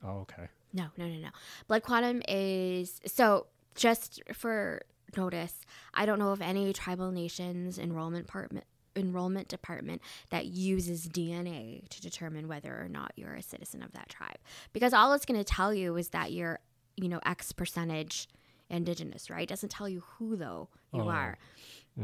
[0.04, 0.48] Oh, okay.
[0.72, 1.30] No, no, no, no.
[1.68, 4.82] Blood quantum is so just for
[5.16, 5.54] notice.
[5.94, 8.66] I don't know of any tribal nations enrollment department
[8.96, 14.10] enrollment department that uses DNA to determine whether or not you're a citizen of that
[14.10, 14.38] tribe.
[14.74, 16.60] Because all it's going to tell you is that you're,
[16.96, 18.28] you know, X percentage
[18.70, 19.44] indigenous, right?
[19.44, 21.10] It doesn't tell you who though you Oh.
[21.10, 21.38] are.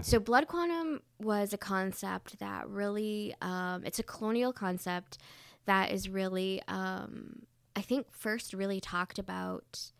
[0.02, 5.18] So blood quantum was a concept that really, um, it's a colonial concept
[5.66, 7.44] that is really, um,
[7.76, 9.92] I think, first really talked about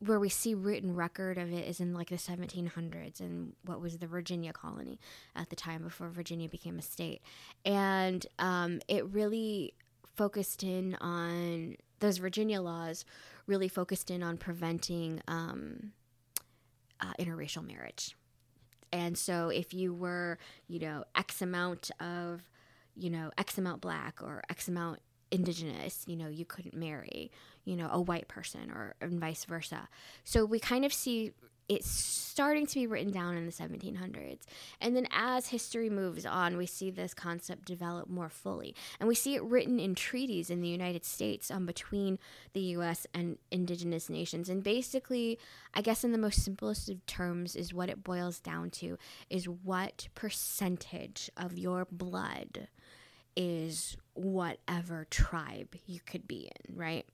[0.00, 3.98] where we see written record of it is in like the 1700s and what was
[3.98, 5.00] the Virginia colony
[5.34, 7.20] at the time before Virginia became a state.
[7.64, 9.74] And um, it really
[10.16, 13.04] focused in on those Virginia laws,
[13.46, 15.92] really focused in on preventing um,
[17.00, 18.16] uh, interracial marriage.
[18.92, 20.38] And so if you were,
[20.68, 22.42] you know, X amount of,
[22.96, 25.00] you know, X amount black or X amount
[25.30, 27.30] indigenous, you know, you couldn't marry,
[27.64, 29.88] you know, a white person or and vice versa.
[30.24, 31.32] So we kind of see
[31.68, 34.40] it's starting to be written down in the 1700s.
[34.80, 38.74] And then as history moves on, we see this concept develop more fully.
[38.98, 42.18] And we see it written in treaties in the United States um, between
[42.54, 44.48] the US and indigenous nations.
[44.48, 45.38] And basically,
[45.74, 48.96] I guess in the most simplest of terms, is what it boils down to
[49.28, 52.68] is what percentage of your blood
[53.38, 57.06] is whatever tribe you could be in, right?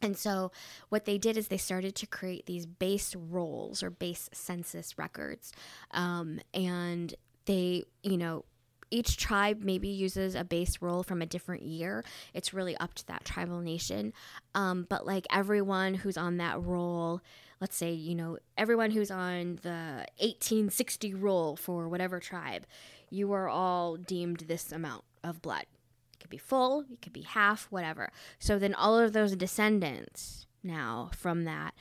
[0.00, 0.50] And so,
[0.88, 5.52] what they did is they started to create these base rolls or base census records.
[5.92, 7.14] Um, and
[7.44, 8.44] they, you know,
[8.90, 12.04] each tribe maybe uses a base roll from a different year.
[12.32, 14.12] It's really up to that tribal nation.
[14.54, 17.20] Um, but like everyone who's on that roll,
[17.60, 22.66] let's say, you know, everyone who's on the 1860 roll for whatever tribe,
[23.10, 25.66] you are all deemed this amount of blood.
[26.12, 28.12] It could be full, it could be half, whatever.
[28.38, 31.74] So then all of those descendants now from that,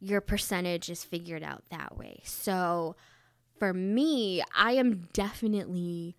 [0.00, 2.20] your percentage is figured out that way.
[2.24, 2.96] So
[3.58, 6.16] for me, I am definitely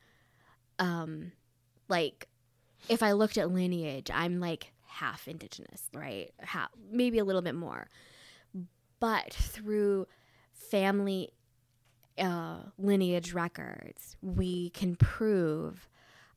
[0.80, 1.32] um
[1.90, 2.28] like
[2.90, 6.32] if I looked at lineage, I'm like half indigenous, right?
[6.40, 7.90] Half, maybe a little bit more.
[9.00, 10.08] But through
[10.54, 11.32] family
[12.18, 15.88] uh, lineage records, we can prove,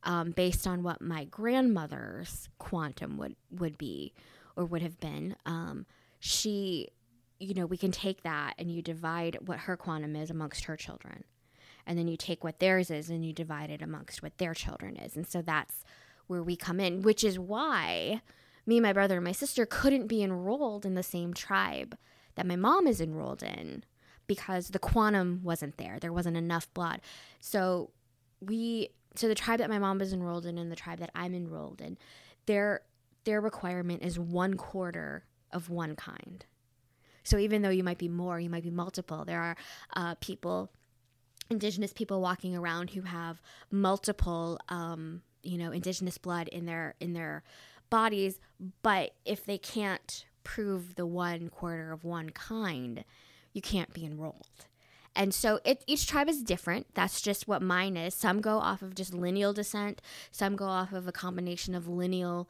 [0.02, 4.12] um, based on what my grandmother's quantum would, would be
[4.56, 5.86] or would have been, um,
[6.18, 6.88] she,
[7.38, 10.76] you know, we can take that and you divide what her quantum is amongst her
[10.76, 11.24] children.
[11.86, 14.96] And then you take what theirs is and you divide it amongst what their children
[14.96, 15.16] is.
[15.16, 15.84] And so that's
[16.26, 18.22] where we come in, which is why
[18.66, 21.96] me, my brother, and my sister couldn't be enrolled in the same tribe
[22.36, 23.84] that my mom is enrolled in
[24.26, 25.98] because the quantum wasn't there.
[26.00, 27.00] There wasn't enough blood.
[27.40, 27.90] So
[28.40, 31.34] we so the tribe that my mom is enrolled in and the tribe that I'm
[31.34, 31.98] enrolled in,
[32.46, 32.82] their
[33.24, 36.44] their requirement is one quarter of one kind.
[37.22, 39.24] So even though you might be more, you might be multiple.
[39.24, 39.56] There are
[39.94, 40.70] uh, people,
[41.50, 47.12] indigenous people walking around who have multiple, um, you know, indigenous blood in their in
[47.12, 47.42] their
[47.90, 48.38] bodies,
[48.82, 53.04] but if they can't prove the one quarter of one kind,
[53.52, 54.66] you can't be enrolled.
[55.16, 56.86] And so it, each tribe is different.
[56.94, 58.14] That's just what mine is.
[58.14, 60.00] Some go off of just lineal descent,
[60.30, 62.48] some go off of a combination of lineal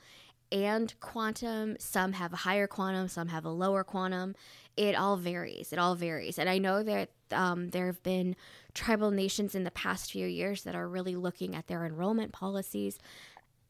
[0.52, 1.76] and quantum.
[1.78, 4.34] Some have a higher quantum, some have a lower quantum.
[4.76, 5.72] It all varies.
[5.72, 6.38] It all varies.
[6.38, 8.36] And I know that um, there have been
[8.74, 12.98] tribal nations in the past few years that are really looking at their enrollment policies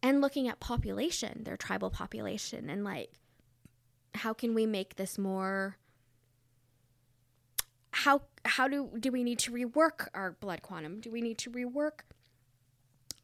[0.03, 3.11] and looking at population, their tribal population, and like,
[4.15, 5.77] how can we make this more?
[8.05, 11.01] How how do do we need to rework our blood quantum?
[11.01, 12.01] Do we need to rework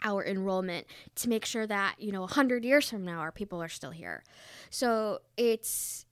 [0.02, 3.68] our enrollment to make sure that you know 100 years from now our people are
[3.68, 4.22] still here
[4.70, 6.04] so it's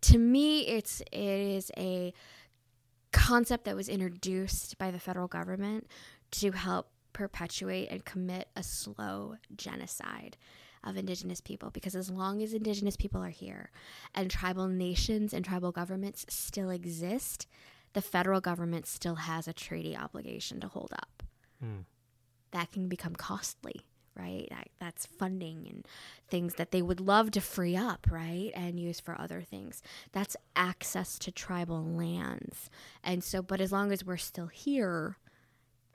[0.00, 2.12] to me it's it is a
[3.12, 5.86] concept that was introduced by the federal government
[6.30, 10.36] to help perpetuate and commit a slow genocide
[10.84, 13.70] of indigenous people because as long as indigenous people are here
[14.14, 17.46] and tribal nations and tribal governments still exist
[17.92, 21.22] the federal government still has a treaty obligation to hold up.
[21.64, 21.84] Mm.
[22.50, 23.84] that can become costly
[24.14, 24.46] right?
[24.50, 25.86] That, that's funding and
[26.28, 29.82] things that they would love to free up right and use for other things.
[30.12, 32.68] That's access to tribal lands.
[33.02, 35.16] And so but as long as we're still here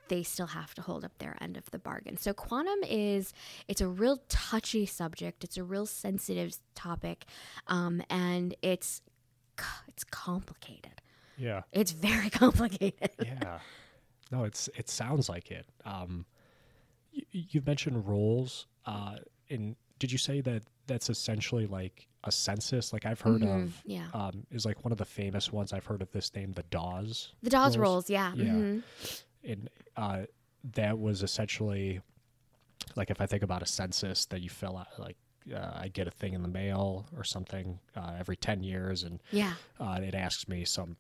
[0.10, 2.16] they still have to hold up their end of the bargain.
[2.16, 3.34] So quantum is
[3.68, 5.44] it's a real touchy subject.
[5.44, 7.26] It's a real sensitive topic
[7.68, 9.02] um, and it's
[9.88, 11.02] it's complicated
[11.38, 11.62] Yeah.
[11.72, 13.60] it's very complicated yeah.
[14.32, 15.66] No, it's it sounds like it.
[15.86, 16.26] Um,
[17.12, 18.68] you, you mentioned rolls.
[18.86, 19.18] Uh,
[19.48, 22.92] in did you say that that's essentially like a census?
[22.94, 23.82] Like I've heard Mhm, of.
[23.86, 26.64] yeah Um, is like one of the famous ones I've heard of this name, the
[26.64, 27.34] Dawes.
[27.42, 27.94] the dawes rolls?
[27.94, 28.46] rolls yeah, Yeah.
[28.46, 28.84] mhm.
[29.44, 30.22] and uh,
[30.74, 32.02] that was essentially
[32.96, 35.18] like if I think about a census that you fill out, like
[35.54, 39.22] uh, I get a thing in the mail or something uh, every ten years, and
[39.32, 40.98] yeah uh, it asks me some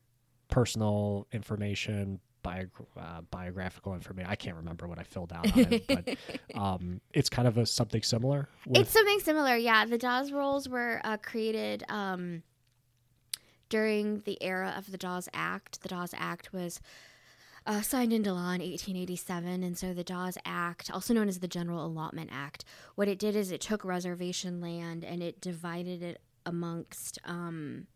[0.50, 2.68] personal information, bio-
[3.00, 4.30] uh, biographical information.
[4.30, 7.66] I can't remember what I filled out on it, but um, it's kind of a
[7.66, 8.48] something similar.
[8.66, 9.86] With, It's something similar, yeah.
[9.86, 12.44] The Dawes rolls were uh, created um,
[13.70, 15.82] during the era of the Dawes Act.
[15.82, 16.80] The Dawes Act was
[17.66, 21.50] uh, signed into law in 1887, and so the Dawes Act, also known as the
[21.50, 22.64] General Allotment Act,
[22.96, 27.88] what it did is it took reservation land and it divided it amongst um,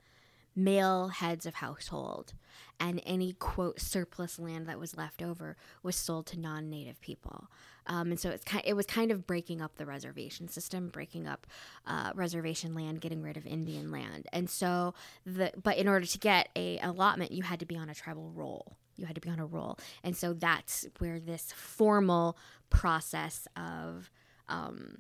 [0.56, 2.34] male heads of household,
[2.80, 7.48] and any quote surplus land that was left over was sold to non-native people.
[7.88, 11.28] Um, and so it's kind, it was kind of breaking up the reservation system, breaking
[11.28, 11.48] up
[11.88, 14.28] uh, reservation land, getting rid of Indian land.
[14.32, 14.94] And so
[15.26, 18.32] the but in order to get a allotment, you had to be on a tribal
[18.36, 18.78] roll.
[18.98, 22.38] You had to be on a roll, and so that's where this formal
[22.70, 24.12] process of
[24.48, 25.00] um,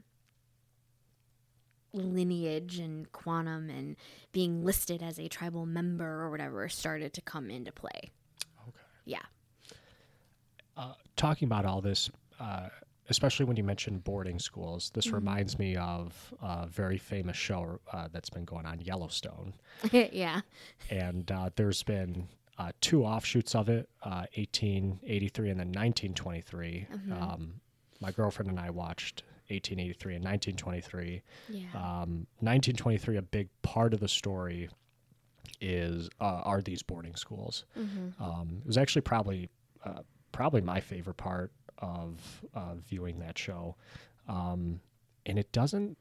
[1.94, 3.96] lineage and quantum and
[4.32, 8.12] being listed as a tribal member or whatever started to come into play.
[8.68, 8.78] Okay.
[9.06, 9.20] Yeah.
[10.78, 12.70] uh, talking about all this, uh,
[13.10, 15.16] especially when you mentioned boarding schools, this Mm-hmm.
[15.16, 19.54] reminds me of a very famous show uh, that's been going on, Yellowstone.
[19.92, 20.42] yeah.
[20.90, 22.28] and uh, there's been
[22.58, 26.88] uh, two offshoots of it, uh, 1883 and then 1923.
[27.12, 27.56] Um,
[28.00, 31.22] my girlfriend and I watched 1883 and 1923.
[31.50, 31.66] Yeah.
[31.76, 34.70] Um, 1923, a big part of the story
[35.60, 37.66] is uh, are these boarding schools.
[37.76, 39.50] Um, it was actually probably
[39.86, 42.20] uh, probably my favorite part of
[42.56, 43.76] uh, viewing that show,
[44.28, 44.80] um,
[45.26, 45.98] and it doesn't.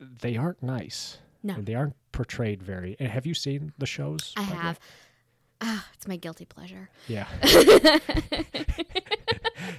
[0.00, 1.18] They aren't nice.
[1.42, 1.54] No.
[1.54, 2.96] And they aren't portrayed very.
[2.98, 4.32] and Have you seen the shows?
[4.36, 4.60] I by the way?
[4.62, 4.80] have.
[5.60, 6.88] Ah, it's my guilty pleasure.
[7.08, 7.26] Yeah.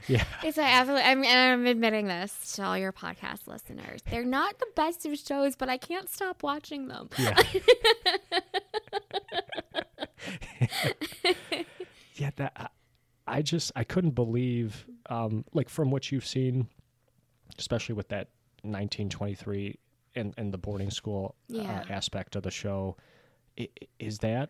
[0.07, 0.23] yeah.
[0.43, 1.03] It's like absolutely.
[1.05, 4.01] I'm, and I'm admitting this to all your podcast listeners.
[4.09, 7.09] They're not the best of shows, but I can't stop watching them.
[7.17, 7.37] Yeah.
[12.15, 12.29] yeah.
[12.37, 12.67] That I-
[13.27, 16.67] I just I couldn't believe um, like from what you've seen,
[17.59, 18.29] especially with that
[18.63, 19.77] 1923
[20.15, 21.83] and and the boarding school Yeah.
[21.87, 22.97] uh, aspect of the show.
[23.59, 24.49] i- i- Is that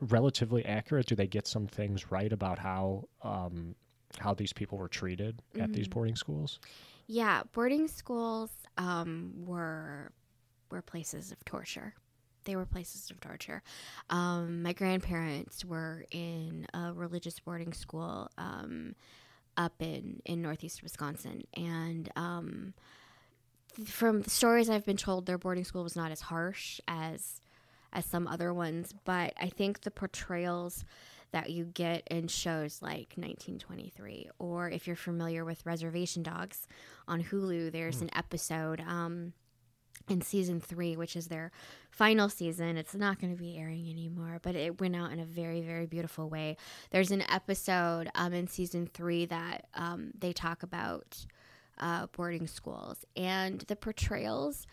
[0.00, 1.06] relatively accurate?
[1.08, 3.74] Do they get some things right about how um,
[4.18, 6.58] how these people were treated at these boarding schools?
[7.06, 10.12] Yeah, boarding schools um, were
[10.70, 11.94] were places of torture.
[12.44, 13.62] They were places of torture.
[14.08, 18.94] Um, my grandparents were in a religious boarding school um,
[19.56, 22.74] up in in northeast Wisconsin, and um,
[23.84, 27.40] from the stories I've been told, their boarding school was not as harsh as
[27.92, 30.84] as some other ones, but I think the portrayals
[31.32, 36.66] that you get in shows like 1923, or if you're familiar with Reservation Dogs
[37.06, 39.32] on Hulu, there's an episode um,
[40.08, 41.52] in season three, which is their
[41.90, 42.76] final season.
[42.76, 45.86] It's not going to be airing anymore, but it went out in a very, very
[45.86, 46.56] beautiful way.
[46.90, 51.26] There's an episode um, in season three that um, they talk about
[51.78, 53.04] uh, boarding schools.
[53.16, 54.66] And the portrayals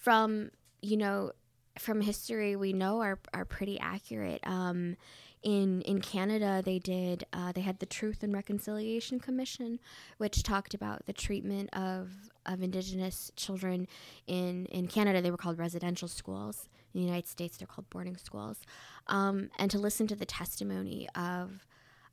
[0.00, 0.50] from,
[0.82, 1.32] you know,
[1.78, 4.40] from history we know are, are pretty accurate.
[4.44, 4.96] Um,
[5.44, 9.78] in in Canada, they did uh, they had the Truth and Reconciliation Commission,
[10.16, 13.86] which talked about the treatment of of Indigenous children
[14.26, 15.20] in in Canada.
[15.20, 16.68] They were called residential schools.
[16.94, 18.58] In the United States, they're called boarding schools.
[19.08, 21.66] Um, and to listen to the testimony of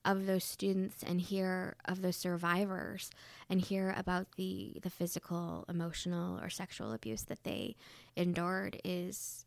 [0.04, 3.12] of those students and hear of those survivors
[3.50, 7.78] and hear about the the physical, emotional, or sexual abuse that they
[8.18, 9.46] endured is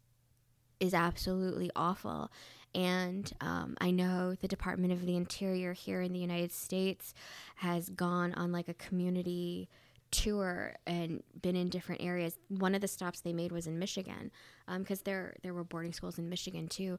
[0.80, 2.30] is absolutely awful.
[2.74, 7.14] And um, I know the Department of the Interior here in the United States
[7.56, 9.68] has gone on like a community
[10.10, 12.38] tour and been in different areas.
[12.48, 14.30] One of the stops they made was in Michigan
[14.78, 16.98] because um, there there were boarding schools in Michigan too.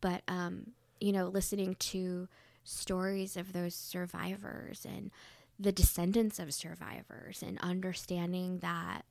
[0.00, 2.28] But um, you know, listening to
[2.64, 5.10] stories of those survivors and
[5.58, 9.02] the descendants of survivors and understanding that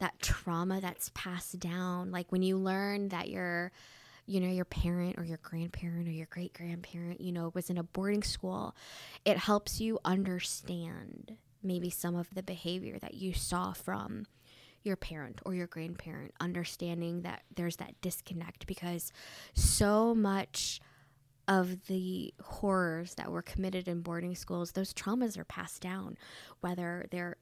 [0.00, 3.70] that trauma that's passed down like when you learn that your
[4.32, 7.76] you know your parent or your grandparent or your great grandparent you know was in
[7.76, 8.74] a boarding school
[9.26, 14.24] it helps you understand maybe some of the behavior that you saw from
[14.84, 19.12] your parent or your grandparent understanding that there's that disconnect because
[19.54, 20.80] so much
[21.46, 26.16] of the horrors that were committed in boarding schools those traumas are passed down
[26.60, 27.36] whether they're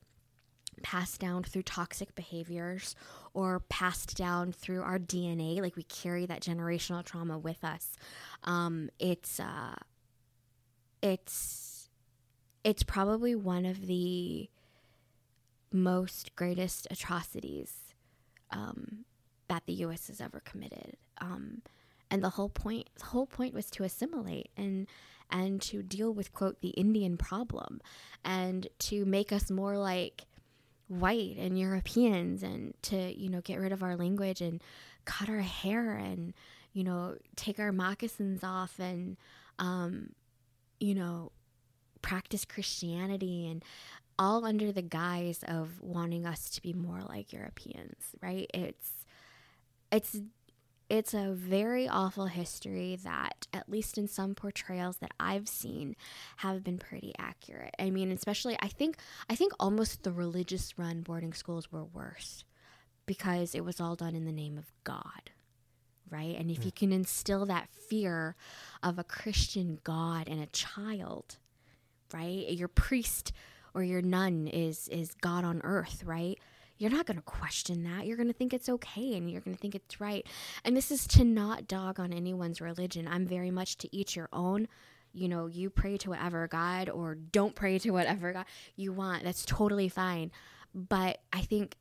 [0.82, 2.94] passed down through toxic behaviors
[3.34, 5.60] or passed down through our DNA.
[5.60, 7.96] Like we carry that generational trauma with us.
[8.44, 9.76] Um, it's uh,
[11.02, 11.88] it's
[12.64, 14.48] it's probably one of the
[15.72, 17.94] most greatest atrocities
[18.50, 19.04] um,
[19.48, 20.08] that the U.S.
[20.08, 20.96] has ever committed.
[21.20, 21.62] Um,
[22.10, 24.86] and the whole point the whole point was to assimilate and
[25.30, 27.80] and to deal with quote the Indian problem
[28.24, 30.24] and to make us more like
[30.90, 34.60] white and Europeans and to, you know, get rid of our language and
[35.04, 36.34] cut our hair and,
[36.72, 39.16] you know, take our moccasins off and,
[39.60, 40.10] um,
[40.80, 41.30] you know,
[42.02, 43.64] practice Christianity and
[44.18, 48.50] all under the guise of wanting us to be more like Europeans, right?
[48.52, 49.06] It's,
[49.92, 50.20] it's
[50.90, 55.94] it's a very awful history that, at least in some portrayals that I've seen,
[56.38, 57.74] have been pretty accurate.
[57.78, 58.96] I mean, especially I think
[59.30, 62.44] I think almost the religious run boarding schools were worse
[63.06, 65.30] because it was all done in the name of God.
[66.10, 66.36] Right?
[66.36, 66.64] And if mm.
[66.66, 68.34] you can instill that fear
[68.82, 71.36] of a Christian God in a child,
[72.12, 72.50] right?
[72.50, 73.32] Your priest
[73.74, 76.36] or your nun is is God on earth, right?
[76.80, 78.06] You're not going to question that.
[78.06, 80.26] You're going to think it's okay and you're going to think it's right.
[80.64, 83.06] And this is to not dog on anyone's religion.
[83.06, 84.66] I'm very much to each your own.
[85.12, 89.24] You know, you pray to whatever God or don't pray to whatever God you want.
[89.24, 90.32] That's totally fine.
[90.74, 91.76] But I think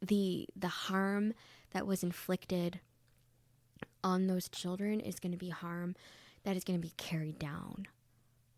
[0.00, 1.34] the the harm
[1.72, 2.80] that was inflicted
[4.02, 5.94] on those children is going to be harm
[6.44, 7.86] that is going to be carried down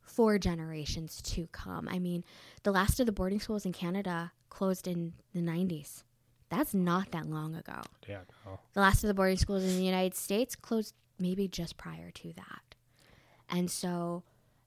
[0.03, 1.89] for generations to come.
[1.91, 2.23] I mean,
[2.63, 6.03] the last of the boarding schools in Canada closed in the 90s.
[6.51, 7.81] That's not that long ago.
[8.09, 8.59] Yeah, no.
[8.75, 12.33] The last of the boarding schools in the United States closed maybe just prior to
[12.35, 12.75] that.
[13.49, 14.25] And so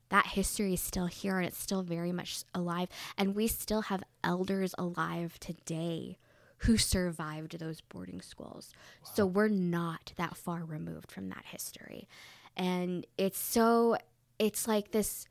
[0.09, 2.87] that history is still here and it's still very much alive.
[3.17, 6.17] And we still have elders alive today
[6.59, 8.71] who survived those boarding schools.
[9.03, 9.11] Wow.
[9.13, 12.07] So we're not that far removed from that history.
[12.55, 13.97] And it's so,
[14.39, 15.27] it's like this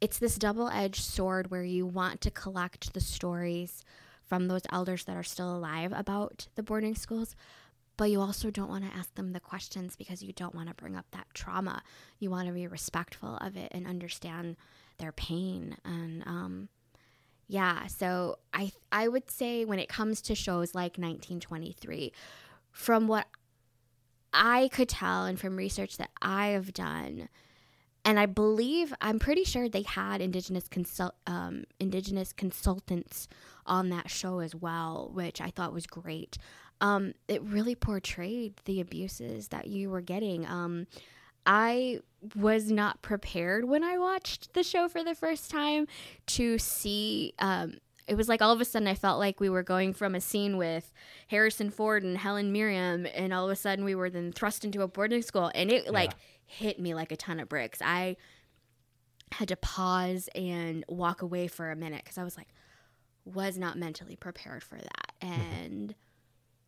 [0.00, 3.84] it's this double edged sword where you want to collect the stories
[4.24, 7.36] from those elders that are still alive about the boarding schools,
[7.96, 10.74] but you also don't want to ask them the questions because you don't want to
[10.74, 11.82] bring up that trauma.
[12.18, 14.56] You want to be respectful of it and understand
[14.98, 15.76] their pain.
[15.84, 16.68] And um,
[17.48, 22.12] yeah, so I I would say when it comes to shows like 1923,
[22.72, 23.26] from what
[24.32, 27.28] I could tell and from research that I have done,
[28.06, 33.26] and I believe I'm pretty sure they had indigenous consult um, indigenous consultants
[33.66, 36.38] on that show as well, which I thought was great.
[36.80, 40.46] Um, it really portrayed the abuses that you were getting.
[40.46, 40.86] Um,
[41.44, 42.00] I
[42.36, 45.86] was not prepared when I watched the show for the first time
[46.28, 47.34] to see.
[48.06, 50.20] It was like all of a sudden I felt like we were going from a
[50.20, 50.92] scene with
[51.28, 54.82] Harrison Ford and Helen Mirren, and all of a sudden we were then thrust into
[54.82, 55.90] a boarding school, and it yeah.
[55.90, 56.12] like
[56.44, 57.80] hit me like a ton of bricks.
[57.82, 58.16] I
[59.32, 62.48] had to pause and walk away for a minute because I was like,
[63.24, 65.12] was not mentally prepared for that.
[65.20, 65.40] Mm-hmm.
[65.64, 65.94] And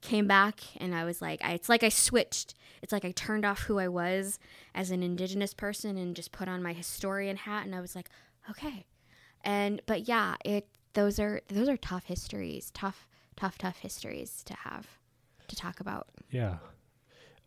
[0.01, 2.55] came back and I was like, I, it's like I switched.
[2.83, 4.39] It's like I turned off who I was
[4.75, 7.65] as an indigenous person and just put on my historian hat.
[7.65, 8.09] And I was like,
[8.51, 8.87] okay.
[9.45, 14.55] And, but yeah, it, those are those are tough histories, tough, tough, tough histories to
[14.55, 14.87] have
[15.49, 16.09] to talk about.
[16.31, 16.57] Yeah.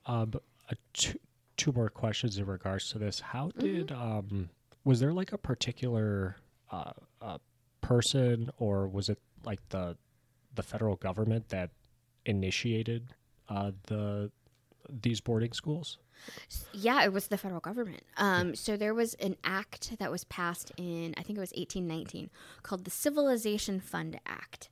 [0.06, 0.34] Um,
[0.70, 1.20] uh, two,
[1.58, 3.20] two more questions in regards to this.
[3.20, 3.60] How Mm-hmm.
[3.60, 4.50] did um,
[4.84, 6.38] was there like a particular
[6.72, 7.38] uh, uh,
[7.82, 9.98] person, or was it like the
[10.56, 11.72] the federal government that
[12.26, 13.14] initiated
[13.50, 14.32] uh, the
[14.90, 15.98] these boarding schools?
[16.74, 18.04] Yeah, it was the federal government.
[18.18, 22.30] Um, so there was an act that was passed in, I think it was 1819,
[22.64, 24.70] called the Civilization Fund Act.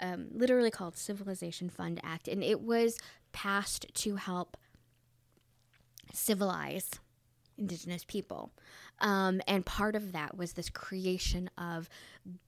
[0.00, 2.26] Um, literally called Civilization Fund Act.
[2.26, 2.98] And it was
[3.32, 4.56] passed to help
[6.12, 6.90] civilize
[7.58, 8.52] indigenous people.
[9.00, 11.88] Um, and part of that was this creation of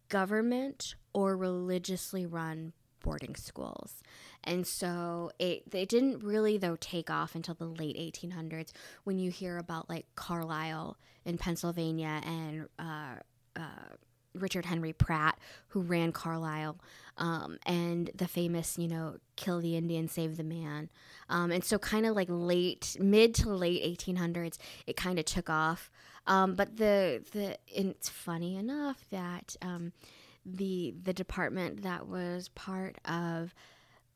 [0.09, 2.73] government or religiously run
[3.05, 4.03] boarding schools.
[4.43, 8.73] And so it they didn't really though take off until the late 1800s
[9.05, 13.17] when you hear about like Carlisle in Pennsylvania and uh,
[13.57, 13.95] uh,
[14.35, 15.39] Richard Henry Pratt
[15.69, 16.81] who ran Carlisle
[17.19, 20.89] um, and the famous you know kill the Indian save the man
[21.29, 25.49] um, and so kind of like late mid to late 1800s it kind of took
[25.49, 25.91] off
[26.27, 29.93] um, but the the it's funny enough that um,
[30.47, 33.55] the the department that was part of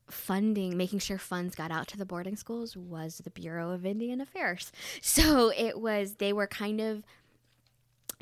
[0.09, 4.21] funding making sure funds got out to the boarding schools was the Bureau of Indian
[4.21, 4.71] Affairs.
[5.01, 7.03] So it was they were kind of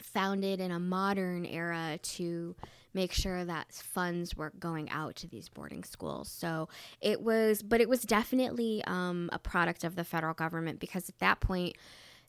[0.02, 2.56] founded in a modern era to
[2.94, 6.30] make sure that funds were going out to these boarding schools.
[6.30, 6.70] So
[7.02, 11.20] it was but it was definitely um, a product of the federal government because at
[11.20, 11.76] that point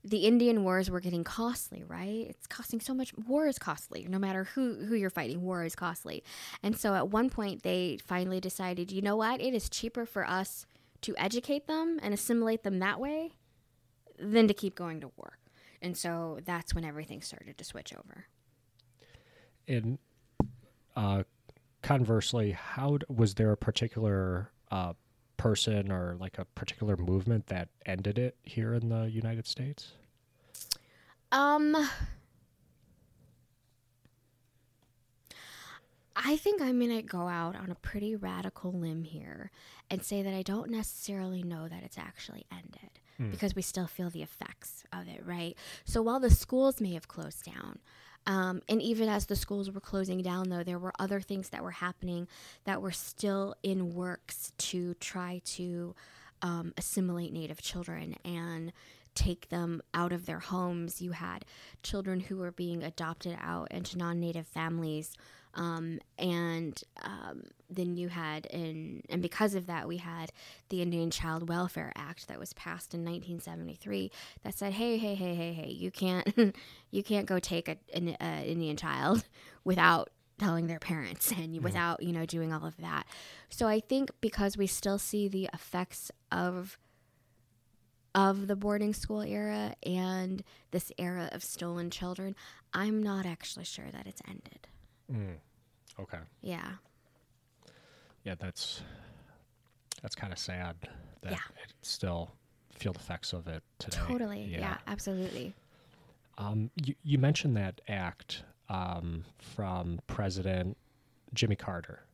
[0.05, 2.27] the Indian wars were getting costly, right?
[2.29, 3.13] It's costing so much.
[3.17, 5.43] War is costly, no matter who who you're fighting.
[5.43, 6.23] War is costly,
[6.63, 9.41] and so at one point they finally decided, you know what?
[9.41, 10.67] It is cheaper for us
[11.03, 13.33] to educate them and assimilate them that way
[14.19, 15.39] than to keep going to war.
[15.81, 18.27] And so that's when everything started to switch over.
[19.69, 19.99] And
[20.97, 21.23] uh,
[21.83, 24.95] conversely, how d- was there a particular uh,
[25.39, 29.93] person or like a particular movement that ended it here in the United States?
[31.33, 31.77] Um,
[36.17, 39.51] I think I'm going to go out on a pretty radical limb here
[39.91, 43.01] and say that I don't necessarily know that it's actually ended
[43.33, 45.57] because we still feel the effects of it, right?
[45.85, 47.81] So while the schools may have closed down,
[48.29, 51.63] um, and even as the schools were closing down, though, there were other things that
[51.63, 52.29] were happening
[52.65, 55.95] that were still in works to try to
[56.43, 58.75] um, assimilate Native children and
[59.15, 61.01] take them out of their homes.
[61.01, 61.47] You had
[61.83, 65.15] children who were being adopted out into non native families.
[65.55, 70.33] Um, and um, then you had, in, and because of that, we had
[70.69, 74.11] the Indian Child Welfare Act that was passed in 1973
[74.43, 76.55] that said, "Hey, hey, hey, hey, hey, you can't,
[76.91, 79.25] you can't go take a, an uh, Indian child
[79.65, 83.07] without telling their parents and without you know doing all of that."
[83.49, 86.79] So I think because we still see the effects of
[88.15, 92.35] of the boarding school era and this era of stolen children,
[92.73, 94.69] I'm not actually sure that it's ended.
[96.01, 96.19] Okay.
[96.43, 96.73] Yeah.
[98.25, 98.83] Yeah, that's
[100.03, 100.77] that's kind of sad
[101.23, 101.39] that Yeah.
[101.65, 102.31] it still
[102.73, 103.99] feel the effects of it today.
[104.07, 104.45] Totally.
[104.45, 105.55] Yeah, absolutely.
[106.37, 110.77] Um, you, you mentioned that act um, from President
[111.35, 112.05] Jimmy Carter,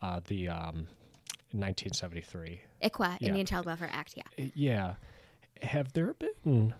[0.00, 0.86] uh, the um,
[1.52, 2.62] 1973.
[2.82, 3.28] ICWA, Yeah.
[3.28, 4.14] Indian Child Welfare Act.
[4.16, 4.22] Yeah.
[4.38, 4.94] Uh, Yeah.
[5.62, 6.74] Have there been?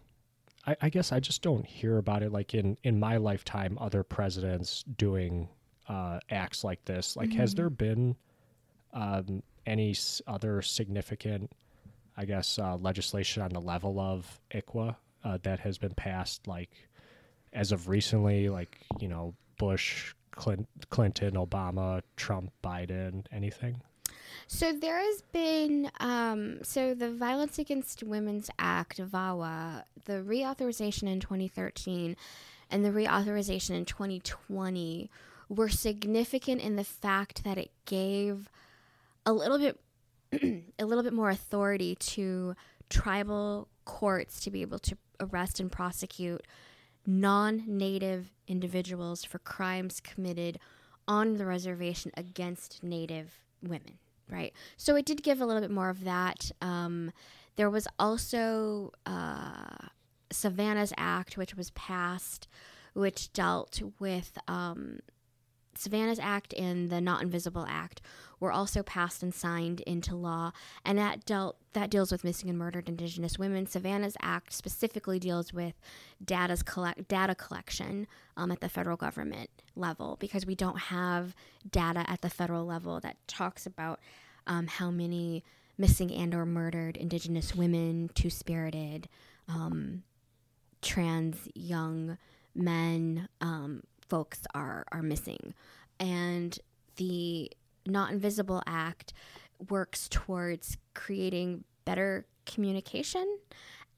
[0.66, 2.32] I, I guess I just don't hear about it.
[2.32, 5.48] Like in in my lifetime, other presidents doing
[5.88, 7.16] uh, acts like this.
[7.16, 8.16] Like, has there been
[8.92, 11.50] um, any s- other significant,
[12.16, 16.46] I guess, uh, legislation on the level of ICWA uh, that has been passed?
[16.46, 16.70] Like,
[17.52, 23.80] as of recently, like you know, Bush, Clin- Clinton, Obama, Trump, Biden, anything?
[24.46, 31.20] So there has been um, so the Violence Against Women's Act VAWA, the reauthorization in
[31.20, 32.16] 2013
[32.70, 35.10] and the reauthorization in 2020
[35.48, 38.50] were significant in the fact that it gave
[39.26, 39.80] a little bit
[40.78, 42.54] a little bit more authority to
[42.90, 46.42] tribal courts to be able to arrest and prosecute
[47.06, 50.58] non-native individuals for crimes committed
[51.06, 54.52] on the reservation against native women right?
[54.76, 56.50] So it did give a little bit more of that.
[56.60, 57.12] Um,
[57.56, 59.88] there was also uh,
[60.30, 62.48] Savanna's act which was passed
[62.94, 65.00] which dealt with um,
[65.78, 68.00] Savanna's Act and the Not Invisible Act
[68.40, 70.52] were also passed and signed into law,
[70.84, 73.66] and that dealt that deals with missing and murdered Indigenous women.
[73.66, 75.74] Savanna's Act specifically deals with
[76.24, 78.06] data's collect data collection
[78.36, 81.34] um, at the federal government level because we don't have
[81.70, 84.00] data at the federal level that talks about
[84.46, 85.44] um, how many
[85.78, 89.08] missing and or murdered Indigenous women, two spirited,
[89.48, 90.02] um,
[90.82, 92.18] trans young
[92.54, 93.82] men, um,
[94.14, 95.54] folks are are missing,
[95.98, 96.56] and
[96.94, 97.50] the
[97.84, 99.12] Not Invisible Act
[99.68, 103.26] works towards creating better communication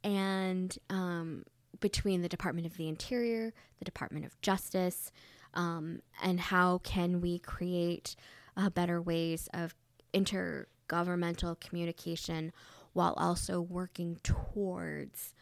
[0.03, 1.45] and um,
[1.81, 5.13] between the Department of the Interior, the Department of Justice,
[5.53, 8.17] um, and how can we create
[8.57, 9.75] uh, better ways of
[10.15, 12.55] intergovernmental communication
[12.95, 15.35] while also working towards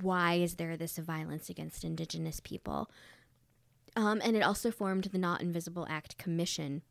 [0.00, 2.88] why is there this violence against Indigenous people
[3.96, 6.82] um, and it also formed the Not Invisible Act Commission,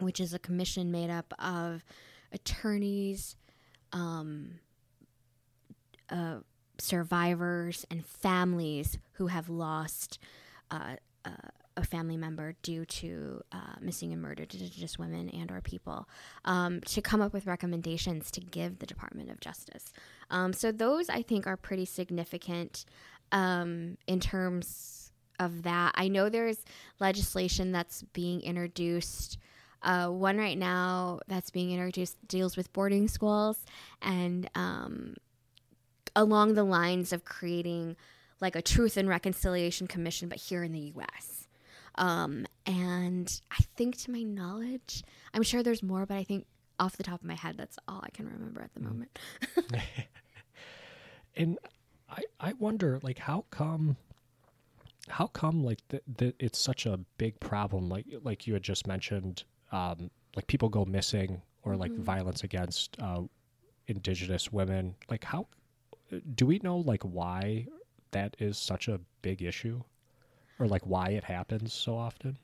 [0.00, 1.84] which is a commission made up of
[2.32, 3.36] attorneys,
[3.92, 4.60] um,
[6.10, 6.38] uh,
[6.78, 10.18] survivors, and families who have lost
[10.70, 11.30] uh, uh,
[11.76, 16.08] a family member due to uh, missing and murdered Indigenous women and or people
[16.46, 19.92] um, to come up with recommendations to give the Department of Justice.
[20.30, 22.86] Um, so those I think are pretty significant
[23.30, 24.95] um, in terms
[25.38, 25.92] of that.
[25.94, 26.64] I know there's
[27.00, 29.38] legislation that's being introduced.
[29.82, 33.64] Uh, one right now that's being introduced deals with boarding schools
[34.02, 35.14] and um,
[36.16, 37.96] along the lines of creating
[38.40, 41.48] like a truth and reconciliation commission, but here in the U.S.
[41.96, 46.46] Um, and I think, to my knowledge, I'm sure there's more, but I think
[46.78, 48.84] off the top of my head, that's all I can remember at the mm.
[48.84, 49.18] moment.
[51.36, 51.58] and
[52.10, 53.96] I, I wonder, like, how come
[55.08, 58.86] how come like th- th- it's such a big problem like like you had just
[58.86, 62.02] mentioned um, like people go missing or like mm-hmm.
[62.02, 63.22] violence against uh,
[63.86, 64.94] indigenous women?
[65.10, 65.48] Like how
[66.34, 67.66] do we know like why
[68.12, 69.82] that is such a big issue?
[70.58, 72.38] Or like why it happens so often?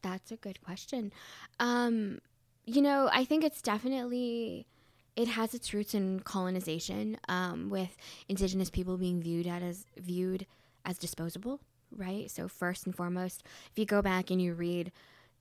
[0.00, 1.12] That's a good question.
[1.60, 2.20] Um
[2.66, 4.66] you know i think it's definitely
[5.14, 7.96] it has its roots in colonization um, with
[8.28, 10.44] indigenous people being viewed as viewed
[10.86, 11.60] as disposable,
[11.90, 12.30] right?
[12.30, 14.92] So, first and foremost, if you go back and you read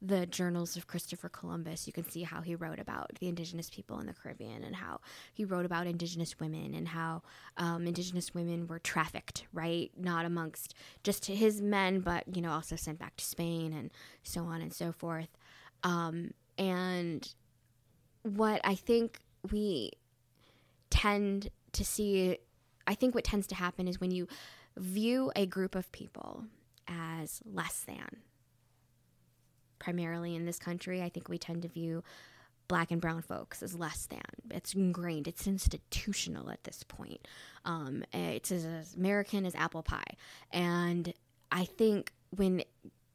[0.01, 3.99] the journals of Christopher Columbus, you can see how he wrote about the indigenous people
[3.99, 4.99] in the Caribbean and how
[5.33, 7.21] he wrote about indigenous women and how
[7.57, 9.91] um, indigenous women were trafficked, right?
[9.97, 13.89] Not amongst just his men, but, you know, also sent back to Spain and
[14.21, 15.29] so on and so forth.
[15.83, 17.27] Um, and
[18.23, 19.19] what I think
[19.51, 19.91] we
[20.89, 22.37] tend to see,
[22.85, 24.27] I think what tends to happen is when you
[24.77, 26.45] view a group of people
[26.87, 28.17] as less than.
[29.79, 32.03] Primarily in this country, I think we tend to view
[32.67, 34.21] black and brown folks as less than.
[34.49, 37.27] It's ingrained, it's institutional at this point.
[37.63, 40.15] Um, it's as American as apple pie.
[40.51, 41.13] And
[41.51, 42.63] I think when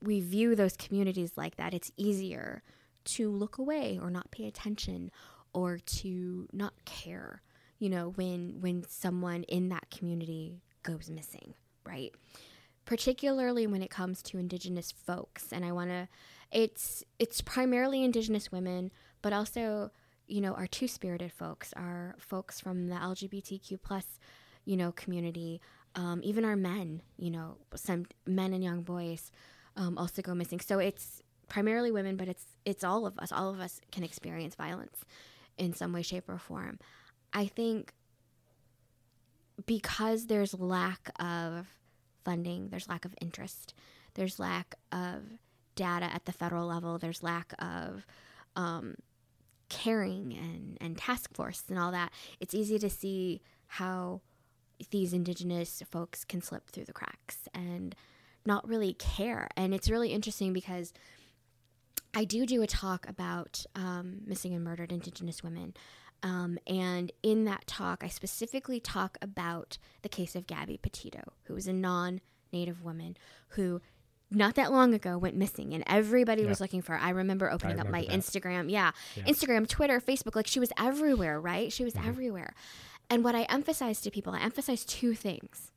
[0.01, 2.63] we view those communities like that, it's easier
[3.05, 5.11] to look away or not pay attention
[5.53, 7.43] or to not care
[7.81, 11.55] you know when when someone in that community goes missing,
[11.85, 12.13] right?
[12.85, 15.53] Particularly when it comes to indigenous folks.
[15.53, 16.09] And I want to
[16.53, 18.91] it's it's primarily indigenous women,
[19.23, 19.91] but also,
[20.27, 24.19] you know, our two-spirited folks, our folks from the LGBTQ plus,
[24.65, 25.61] you know, community,
[25.95, 29.31] um, even our men, you know, some men and young boys
[29.77, 30.61] um, also go missing.
[30.61, 33.31] So it's primarily women, but it's it's all of us.
[33.33, 35.05] All of us can experience violence
[35.57, 36.79] in some way, shape, or form.
[37.33, 37.93] I think
[39.67, 41.67] because there's lack of
[42.25, 43.75] funding, there's lack of interest,
[44.15, 45.23] there's lack of
[45.75, 48.07] data at the federal level, there's lack of
[48.57, 48.95] um,
[49.69, 54.21] caring and, and task force and all that, it's easy to see how
[54.91, 57.95] these indigenous folks can slip through the cracks and
[58.47, 59.49] not really care.
[59.57, 60.93] And it's really interesting because
[62.15, 65.75] I do do a talk about um, missing and murdered indigenous women
[66.23, 71.55] um, and in that talk, I specifically talk about the case of Gabby Petito, who
[71.55, 72.21] was a non
[72.53, 73.17] native woman
[73.51, 73.81] who
[74.31, 76.49] not that long ago went missing and everybody yeah.
[76.49, 76.99] was looking for her.
[76.99, 78.17] I remember opening I remember up my that.
[78.17, 78.71] Instagram.
[78.71, 80.37] Yeah, yeah, Instagram, Twitter, Facebook.
[80.37, 81.73] Like she was everywhere, right?
[81.73, 82.09] She was mm-hmm.
[82.09, 82.55] everywhere.
[83.09, 85.73] And what I emphasize to people, I emphasize two things.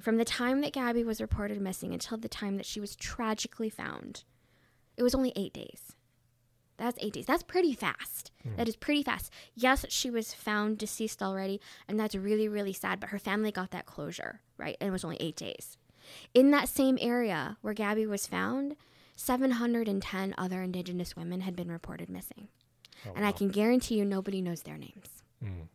[0.00, 3.70] From the time that Gabby was reported missing until the time that she was tragically
[3.70, 4.24] found,
[4.96, 5.92] it was only eight days.
[6.82, 7.26] That's eight days.
[7.26, 8.32] That's pretty fast.
[8.44, 8.56] Mm.
[8.56, 9.32] That is pretty fast.
[9.54, 13.70] Yes, she was found deceased already, and that's really, really sad, but her family got
[13.70, 14.76] that closure, right?
[14.80, 15.78] And it was only eight days.
[16.34, 18.74] In that same area where Gabby was found,
[19.14, 22.48] 710 other Indigenous women had been reported missing.
[23.06, 25.22] Oh, and I can guarantee you nobody knows their names.
[25.42, 25.68] Mm.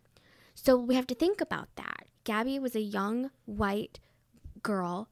[0.56, 2.08] So we have to think about that.
[2.26, 4.02] Gabby was a young white
[4.62, 5.08] girl,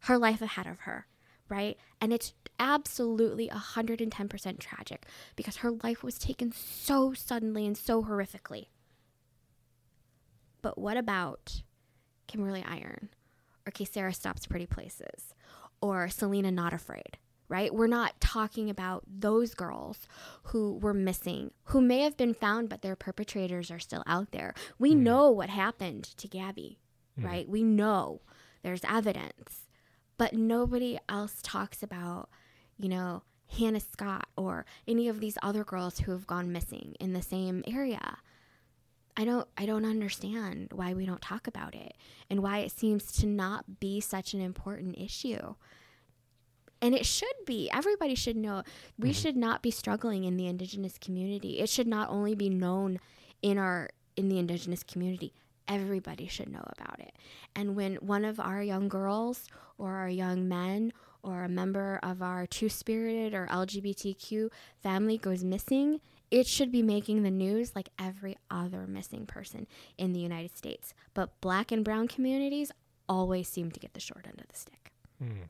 [0.00, 1.06] her life ahead of her,
[1.48, 1.78] right?
[2.02, 8.66] And it's absolutely 110% tragic because her life was taken so suddenly and so horrifically.
[10.62, 11.62] But what about
[12.26, 13.10] Kimberly Iron
[13.66, 15.34] or Kaysera Stops Pretty Places
[15.80, 17.18] or Selena Not Afraid?
[17.48, 17.72] Right?
[17.72, 20.08] We're not talking about those girls
[20.46, 24.52] who were missing, who may have been found, but their perpetrators are still out there.
[24.80, 25.04] We hmm.
[25.04, 26.80] know what happened to Gabby,
[27.16, 27.24] hmm.
[27.24, 27.48] right?
[27.48, 28.22] We know
[28.64, 29.68] there's evidence,
[30.18, 32.28] but nobody else talks about,
[32.78, 33.22] you know,
[33.58, 37.62] Hannah Scott or any of these other girls who have gone missing in the same
[37.66, 38.18] area.
[39.16, 41.94] I don't I don't understand why we don't talk about it
[42.28, 45.54] and why it seems to not be such an important issue.
[46.82, 47.70] And it should be.
[47.72, 48.62] Everybody should know.
[48.98, 49.14] We mm-hmm.
[49.14, 51.60] should not be struggling in the indigenous community.
[51.60, 53.00] It should not only be known
[53.40, 55.32] in our in the indigenous community.
[55.68, 57.12] Everybody should know about it.
[57.54, 59.48] And when one of our young girls
[59.78, 60.92] or our young men
[61.26, 64.48] or a member of our two-spirited or LGBTQ
[64.80, 66.00] family goes missing,
[66.30, 69.66] it should be making the news like every other missing person
[69.98, 70.94] in the United States.
[71.14, 72.70] But black and brown communities
[73.08, 74.92] always seem to get the short end of the stick.
[75.22, 75.48] Mm.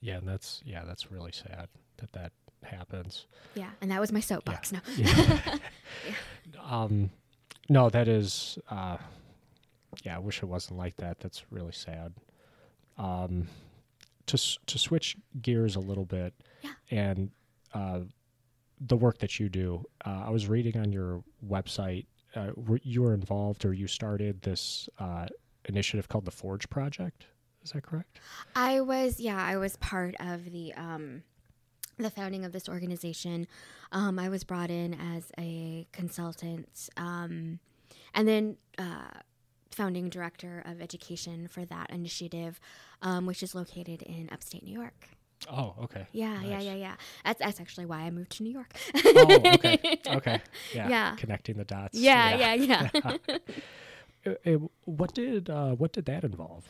[0.00, 2.32] Yeah, and that's yeah, that's really sad that that
[2.64, 3.26] happens.
[3.54, 4.72] Yeah, and that was my soapbox.
[4.72, 4.80] No.
[4.96, 5.58] Yeah.
[6.64, 7.10] um,
[7.68, 8.58] no, that is.
[8.68, 8.96] Uh,
[10.04, 11.20] yeah, I wish it wasn't like that.
[11.20, 12.14] That's really sad.
[12.98, 13.48] Um,
[14.26, 16.70] to to switch gears a little bit, Yeah.
[16.90, 17.30] and
[17.74, 18.00] uh,
[18.80, 19.84] the work that you do.
[20.04, 22.06] Uh, I was reading on your website.
[22.34, 25.26] Uh, were- you were involved, or you started this uh,
[25.66, 27.26] initiative called the Forge Project.
[27.64, 28.18] Is that correct?
[28.56, 31.22] I was, yeah, I was part of the um,
[31.98, 33.46] the founding of this organization.
[33.92, 37.60] Um, I was brought in as a consultant, um,
[38.14, 39.10] and then uh,
[39.74, 42.60] founding director of education for that initiative,
[43.02, 45.08] um, which is located in upstate New York.
[45.50, 46.06] Oh, okay.
[46.12, 46.64] Yeah, yeah, Nice.
[46.64, 46.94] yeah, yeah.
[47.24, 48.72] That's that's actually why I moved to New York.
[49.04, 49.98] Oh, okay.
[50.06, 50.40] Okay.
[50.74, 50.88] Yeah.
[50.88, 51.16] Yeah.
[51.16, 51.98] Connecting the dots.
[51.98, 53.16] yeah, yeah, yeah.
[54.24, 54.52] Uh, uh,
[54.84, 56.64] what did uh, what did that involve?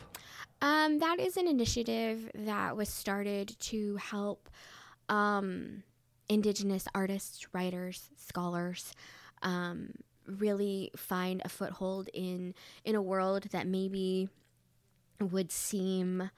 [0.63, 4.49] Um, that is an initiative that was started to help
[5.11, 5.83] um,
[6.31, 8.95] Indigenous artists, writers, scholars
[9.43, 9.93] um,
[10.27, 12.55] really find a foothold in
[12.85, 14.29] in a world that maybe
[15.21, 16.31] would seem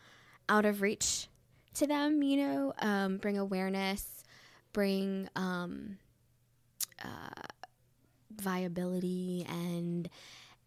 [0.49, 1.29] out of reach
[1.75, 2.23] to them.
[2.23, 4.23] You know, um, bring awareness,
[4.73, 5.99] bring um,
[7.03, 7.43] uh,
[8.31, 10.09] viability and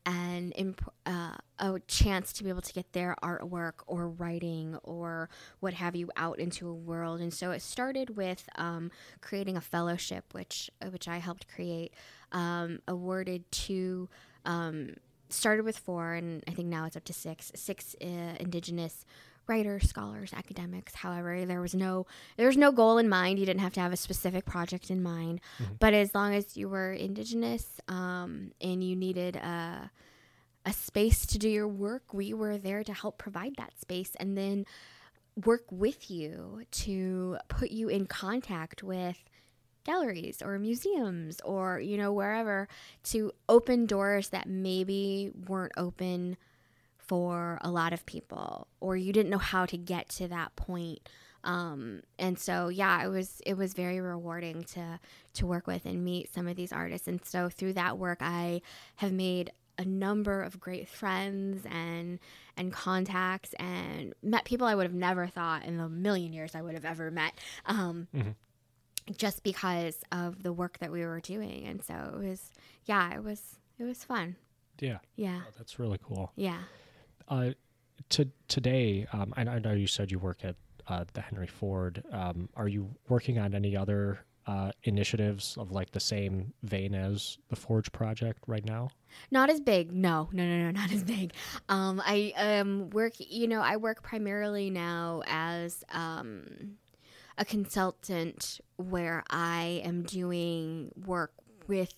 [0.08, 5.30] and imp- uh, a chance to be able to get their artwork or writing or
[5.60, 7.20] what have you out into a world.
[7.20, 8.90] And so it started with um,
[9.20, 11.94] creating a fellowship, which which I helped create,
[12.32, 14.10] um, awarded to.
[14.46, 14.96] Um,
[15.30, 17.52] started with four, and I think now it's up to six.
[17.54, 19.06] Six uh, Indigenous
[19.48, 20.96] writers, scholars, academics.
[20.96, 22.06] However, there was no
[22.36, 23.40] there was no goal in mind.
[23.40, 25.42] You didn't have to have a specific project in mind,
[25.80, 29.92] but as long as you were Indigenous um, and you needed a
[30.66, 34.38] a space to do your work, we were there to help provide that space, and
[34.38, 34.66] then
[35.46, 39.18] work with you to put you in contact with
[39.88, 42.68] galleries or museums or you know wherever
[43.04, 46.38] to open doors that maybe weren't open
[46.98, 51.00] for a lot of people or you didn't know how to get to that point.
[51.44, 55.00] Um, and so yeah it was it was very rewarding to
[55.36, 57.08] to work with and meet some of these artists.
[57.08, 58.62] And so through that work i
[58.98, 62.20] have made a number of great friends and
[62.58, 66.62] and contacts and met people i would have never thought in a million years i
[66.62, 67.34] would have ever met.
[67.66, 68.08] Um,
[69.16, 72.52] just because of the work that we were doing and so it was
[72.86, 74.36] yeah it was it was fun
[74.80, 76.32] Yeah, yeah oh, that's really cool.
[76.36, 76.60] yeah
[77.28, 77.52] Uh,
[78.10, 80.56] to today, um, I, I know you said you work at
[80.88, 82.04] uh, the Henry Ford.
[82.12, 87.38] Um, are you working on any other uh, initiatives of like the same vein as
[87.50, 88.88] the Forge Project right now?
[89.32, 89.92] Not as big.
[89.92, 91.34] No, no, no, no, not as big.
[91.68, 93.14] Um, I um work.
[93.18, 96.78] You know, I work primarily now as um
[97.38, 101.34] a consultant where I am doing work
[101.68, 101.94] with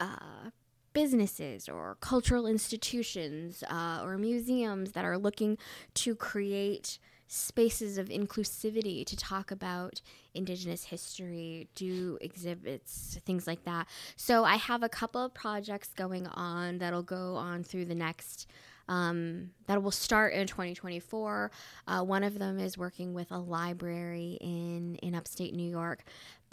[0.00, 0.50] uh,
[0.92, 5.58] businesses or cultural institutions uh, or museums that are looking
[5.94, 10.00] to create spaces of inclusivity to talk about
[10.34, 13.88] indigenous history do exhibits things like that.
[14.16, 18.46] So i have a couple of projects going on that'll go on through the next
[18.88, 21.50] um, that will start in 2024.
[21.86, 26.04] Uh, one of them is working with a library in in upstate New York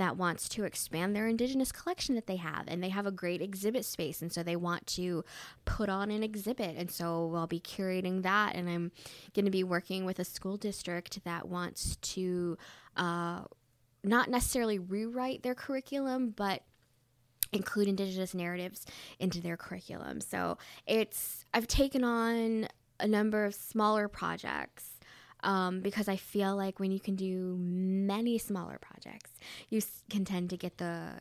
[0.01, 3.39] that wants to expand their indigenous collection that they have and they have a great
[3.39, 5.23] exhibit space and so they want to
[5.63, 8.91] put on an exhibit and so I'll be curating that and I'm
[9.35, 12.57] going to be working with a school district that wants to
[12.97, 13.41] uh,
[14.03, 16.63] not necessarily rewrite their curriculum but
[17.53, 18.85] include indigenous narratives
[19.19, 20.21] into their curriculum.
[20.21, 22.67] So it's I've taken on
[22.99, 24.85] a number of smaller projects
[25.43, 29.31] um, because I feel like when you can do many smaller projects,
[29.69, 31.13] you can tend to get the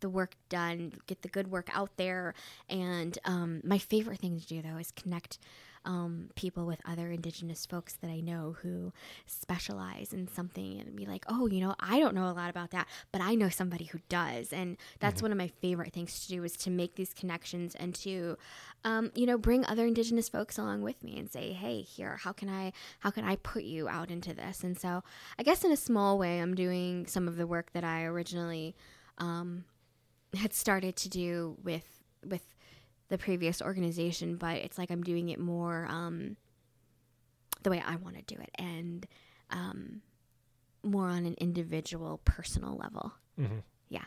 [0.00, 2.34] the work done, get the good work out there.
[2.68, 5.38] And um, my favorite thing to do though is connect
[5.86, 8.92] um, people with other Indigenous folks that I know who
[9.24, 12.72] specialize in something and be like, oh, you know, I don't know a lot about
[12.72, 14.52] that, but I know somebody who does.
[14.52, 15.26] And that's mm-hmm.
[15.26, 18.36] one of my favorite things to do is to make these connections and to,
[18.84, 22.32] um, you know, bring other Indigenous folks along with me and say, hey, here, how
[22.32, 24.64] can I, how can I put you out into this?
[24.64, 25.04] And so
[25.38, 28.74] I guess in a small way, I'm doing some of the work that I originally
[29.18, 29.64] um,
[30.36, 31.84] had started to do with
[32.24, 32.42] with
[33.08, 36.36] the previous organization, but it's like I'm doing it more um,
[37.62, 39.06] the way I want to do it and
[39.50, 40.02] um,
[40.82, 43.12] more on an individual, personal level.
[43.40, 43.58] Mm-hmm.
[43.88, 44.04] Yeah.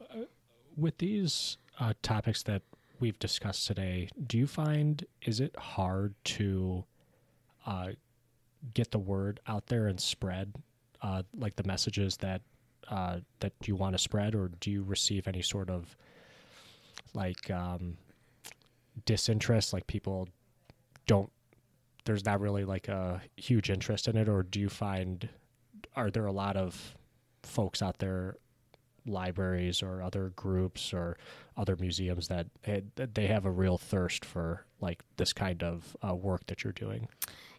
[0.00, 0.24] Uh,
[0.76, 2.62] with these uh, topics that
[3.00, 6.84] we've discussed today, do you find is it hard to
[7.66, 7.88] uh,
[8.72, 10.54] get the word out there and spread
[11.02, 12.40] uh, like the messages that
[12.88, 15.96] uh, that you want to spread, or do you receive any sort of
[17.12, 17.96] like um,
[19.04, 19.72] disinterest?
[19.72, 20.28] Like people
[21.06, 21.30] don't.
[22.04, 25.28] There's not really like a huge interest in it, or do you find
[25.96, 26.96] are there a lot of
[27.42, 28.36] folks out there
[29.06, 31.16] libraries or other groups or
[31.56, 32.46] other museums that
[33.14, 37.08] they have a real thirst for like this kind of uh, work that you're doing?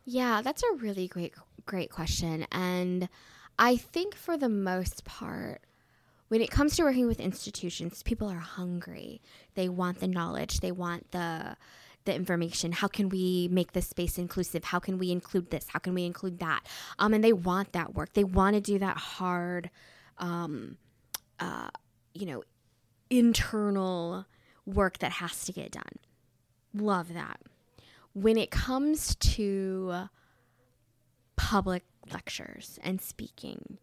[0.05, 1.33] Yeah, that's a really great
[1.65, 3.09] great question, and
[3.57, 5.61] I think for the most part,
[6.27, 9.21] when it comes to working with institutions, people are hungry.
[9.53, 10.59] They want the knowledge.
[10.59, 11.55] They want the
[12.05, 12.71] the information.
[12.71, 14.63] How can we make this space inclusive?
[14.63, 15.65] How can we include this?
[15.69, 16.61] How can we include that?
[16.99, 18.13] Um, and they want that work.
[18.13, 19.71] They want to do that hard,
[20.19, 20.77] um,
[21.39, 21.69] uh,
[22.13, 22.43] you know,
[23.09, 24.25] internal
[24.67, 25.99] work that has to get done.
[26.75, 27.41] Love that.
[28.13, 30.09] When it comes to
[31.35, 33.77] public lectures and speaking,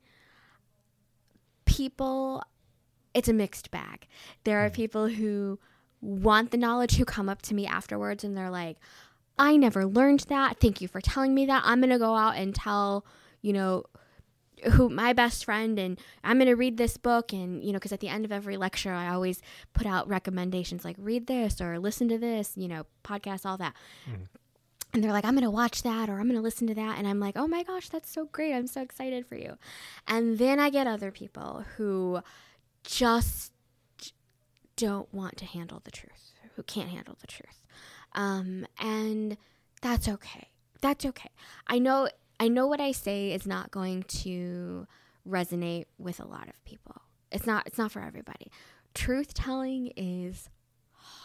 [1.65, 2.43] people,
[3.15, 4.07] it's a mixed bag.
[4.45, 4.75] There are hmm.
[4.75, 5.59] people who
[6.01, 8.77] want the knowledge who come up to me afterwards and they're like,
[9.39, 10.59] I never learned that.
[10.61, 11.63] Thank you for telling me that.
[11.65, 13.07] I'm going to go out and tell,
[13.41, 13.85] you know,
[14.73, 17.91] who my best friend and I'm going to read this book and you know because
[17.91, 19.43] at the end of every lecture I always
[19.73, 23.75] put out recommendations like read this or listen to this, you know, podcast all that.
[24.09, 24.29] Mm
[24.93, 26.99] and they're like, I'm going to watch that or I'm going to listen to that.
[26.99, 28.53] And I'm like, oh my gosh, that's so great.
[28.53, 29.57] I'm so excited for you.
[30.07, 32.21] And then I get other people who
[32.85, 33.53] just
[34.77, 37.63] don't want to handle the truth, who can't handle the truth.
[38.15, 39.37] Um, and
[39.81, 40.49] that's okay.
[40.81, 41.31] That's okay.
[41.67, 44.87] I know, I know what I say is not going to
[45.27, 47.01] resonate with a lot of people.
[47.31, 48.51] It's not, it's not for everybody.
[48.93, 50.51] Truth telling is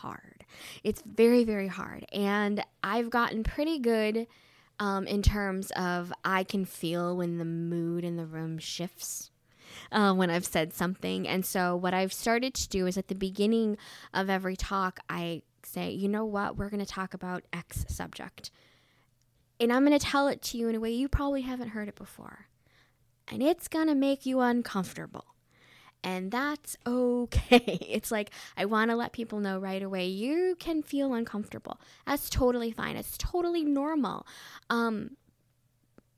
[0.01, 0.45] hard.
[0.83, 2.05] It's very, very hard.
[2.11, 4.27] And I've gotten pretty good
[4.79, 9.31] um, in terms of I can feel when the mood in the room shifts.
[9.91, 11.27] Uh, when I've said something.
[11.27, 13.77] And so, what I've started to do is at the beginning
[14.13, 18.49] of every talk, I say, you know what, we're going to talk about X subject.
[19.59, 21.89] And I'm going to tell it to you in a way you probably haven't heard
[21.89, 22.47] it before.
[23.27, 25.25] And it's going to make you uncomfortable
[26.03, 27.79] and that's okay.
[27.97, 31.79] It's like I want to let people know right away you can feel uncomfortable.
[32.05, 32.95] That's totally fine.
[32.95, 34.27] It's totally normal.
[34.69, 35.11] Um,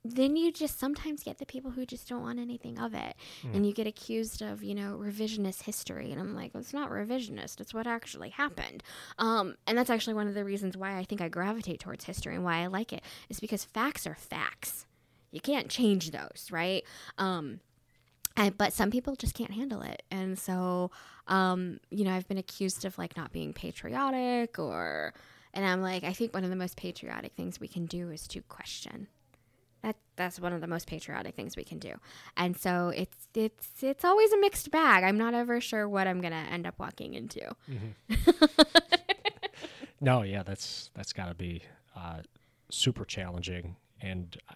[0.04, 3.14] then you just sometimes get the people who just don't want anything of it.
[3.42, 3.54] Mm.
[3.54, 6.10] And you get accused of, you know, revisionist history.
[6.10, 8.82] And I'm like, well, it's not revisionist, it's what actually happened.
[9.18, 12.34] Um, and that's actually one of the reasons why I think I gravitate towards history
[12.34, 14.86] and why I like it, is because facts are facts.
[15.32, 16.82] You can't change those, right?
[17.18, 17.60] Um,
[18.40, 20.02] and, but some people just can't handle it.
[20.10, 20.90] And so,
[21.28, 25.12] um, you know, I've been accused of like not being patriotic or,
[25.52, 28.26] and I'm like, I think one of the most patriotic things we can do is
[28.28, 29.08] to question.
[29.82, 31.94] That that's one of the most patriotic things we can do.
[32.36, 35.04] And so it's it's it's always a mixed bag.
[35.04, 37.40] I'm not ever sure what I'm gonna end up walking into.
[37.70, 38.52] Mm-hmm.
[40.00, 41.62] no, yeah, that's that's got to be
[41.96, 42.20] uh,
[42.70, 43.76] super challenging.
[44.02, 44.54] And I,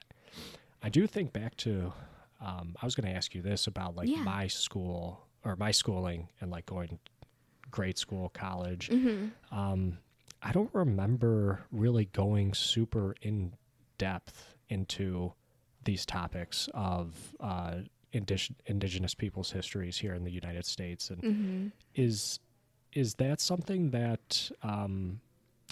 [0.83, 1.95] I do think back to
[2.45, 4.23] um, I was going to ask you this about like yeah.
[4.23, 6.99] my school or my schooling and like going
[7.71, 8.89] grade school, college.
[8.91, 9.59] Mm-hmm.
[9.59, 9.99] Um,
[10.43, 13.55] I don't remember really going super in
[13.99, 15.33] depth into
[15.85, 17.77] these topics of uh,
[18.13, 21.11] indig- indigenous peoples' histories here in the United States.
[21.11, 21.67] And Mm-hmm.
[21.95, 22.41] is
[22.93, 25.21] is that something that um,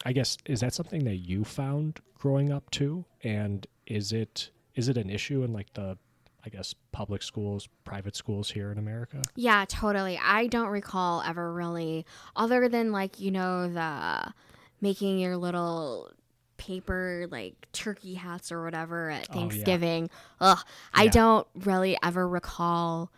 [0.04, 3.04] I guess is that something that you found growing up too?
[3.22, 5.98] And is it is it an issue in like the
[6.44, 9.22] I guess public schools, private schools here in America?
[9.36, 10.18] Yeah, totally.
[10.22, 12.04] I don't recall ever really,
[12.34, 14.32] other than like, you know, the
[14.80, 16.10] making your little
[16.56, 19.34] paper like turkey hats or whatever at Oh, yeah.
[19.34, 20.10] Thanksgiving.
[20.40, 20.58] Ugh.
[20.92, 21.10] I Yeah.
[21.10, 23.10] don't really ever recall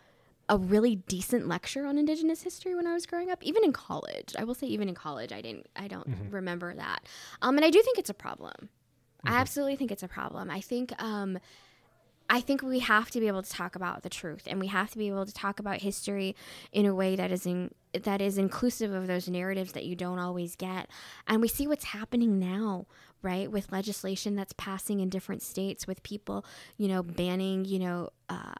[0.47, 4.35] a really decent lecture on indigenous history when I was growing up, even in college.
[4.37, 6.31] I will say even in college I didn't I don't Mhm.
[6.31, 7.03] remember that.
[7.41, 8.53] Um and I do think it's a problem.
[9.25, 9.31] Mhm.
[9.31, 10.51] I absolutely think it's a problem.
[10.51, 11.39] I think um
[12.29, 14.89] I think we have to be able to talk about the truth and we have
[14.91, 16.35] to be able to talk about history
[16.71, 20.19] in a way that is in, that is inclusive of those narratives that you don't
[20.19, 20.89] always get.
[21.27, 22.87] And we see what's happening now,
[23.21, 23.51] right?
[23.51, 26.45] With legislation that's passing in different states with people,
[26.77, 28.53] you know, banning, you know, uh,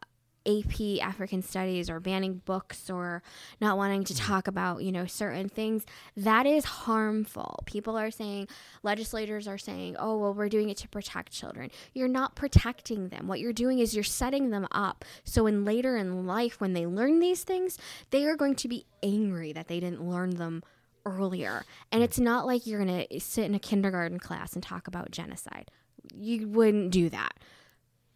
[0.45, 3.23] AP African studies or banning books or
[3.59, 4.19] not wanting to mm.
[4.19, 5.85] talk about, you know, certain things,
[6.15, 7.63] that is harmful.
[7.65, 8.47] People are saying,
[8.83, 11.71] legislators are saying, oh, well, we're doing it to protect children.
[11.93, 13.27] You're not protecting them.
[13.27, 15.03] What you're doing is you're setting them up.
[15.23, 17.77] So in later in life, when they learn these things,
[18.11, 20.63] they are going to be angry that they didn't learn them
[21.05, 21.65] earlier.
[21.91, 22.05] And mm.
[22.05, 25.71] it's not like you're going to sit in a kindergarten class and talk about genocide.
[26.13, 27.39] You wouldn't do that.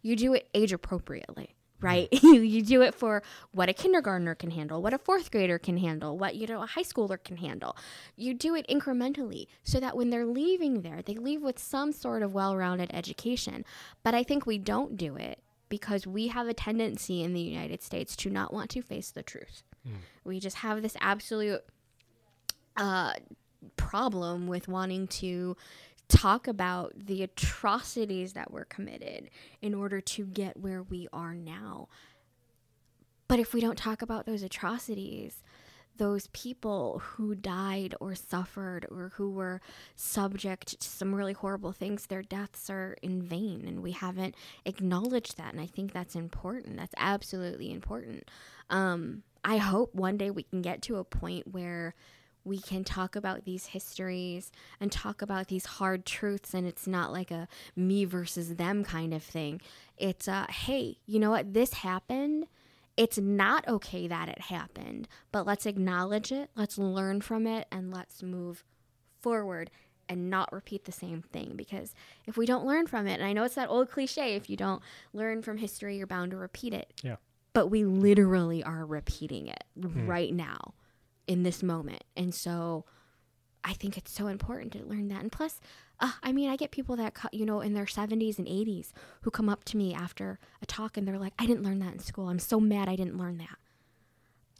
[0.02, 2.08] You do it age appropriately right?
[2.22, 5.76] you, you do it for what a kindergartner can handle, what a fourth grader can
[5.76, 7.76] handle, what you know a high schooler can handle.
[8.16, 12.22] You do it incrementally so that when they're leaving there, they leave with some sort
[12.22, 13.64] of well-rounded education.
[14.02, 17.82] But I think we don't do it because we have a tendency in the United
[17.82, 19.62] States to not want to face the truth.
[20.24, 21.62] We just have this absolute
[22.76, 23.14] uh,
[23.76, 25.56] problem with wanting to
[26.10, 29.30] talk about the atrocities that were committed
[29.62, 31.88] in order to get where we are now.
[33.28, 35.42] But if we don't talk about those atrocities,
[35.96, 39.60] those people who died or suffered or who were
[39.94, 43.64] subject to some really horrible things, their deaths are in vain.
[43.68, 44.34] And we haven't
[44.64, 45.52] acknowledged that.
[45.52, 46.76] And I think that's important.
[46.76, 48.30] That's absolutely important.
[48.68, 51.94] Um, I hope one day we can get to a point where
[52.44, 54.50] we can talk about these histories
[54.80, 59.12] and talk about these hard truths and it's not like a me versus them kind
[59.12, 59.60] of thing.
[59.96, 61.52] It's a hey you know what?
[61.54, 62.46] This happened.
[62.96, 67.92] It's not okay that it happened but let's acknowledge it let's learn from it and
[67.92, 68.64] let's move
[69.20, 69.70] forward
[70.08, 71.52] and not repeat the same thing.
[71.56, 71.94] Because
[72.26, 74.56] if we don't learn from it and i know it's that old cliche if you
[74.56, 76.92] don't learn from history you're bound to repeat it.
[77.02, 77.16] Yeah.
[77.52, 80.06] but we literally are repeating it mm.
[80.06, 80.74] right now
[81.26, 82.02] in this moment.
[82.16, 82.84] And so
[83.62, 85.20] I think it's so important to learn that.
[85.22, 85.60] And plus,
[86.00, 88.92] uh, I mean, I get people that, you know, in their 70s and 80s
[89.22, 91.92] who come up to me after a talk and they're like, I didn't learn that
[91.92, 92.28] in school.
[92.28, 93.58] I'm so mad I didn't learn that.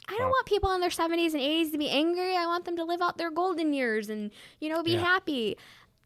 [0.09, 0.31] I don't Wow.
[0.31, 2.37] want people in their 70s and 80s to be angry.
[2.37, 4.31] I want them to live out their golden years and,
[4.61, 5.01] you know, be Yeah.
[5.05, 5.57] happy.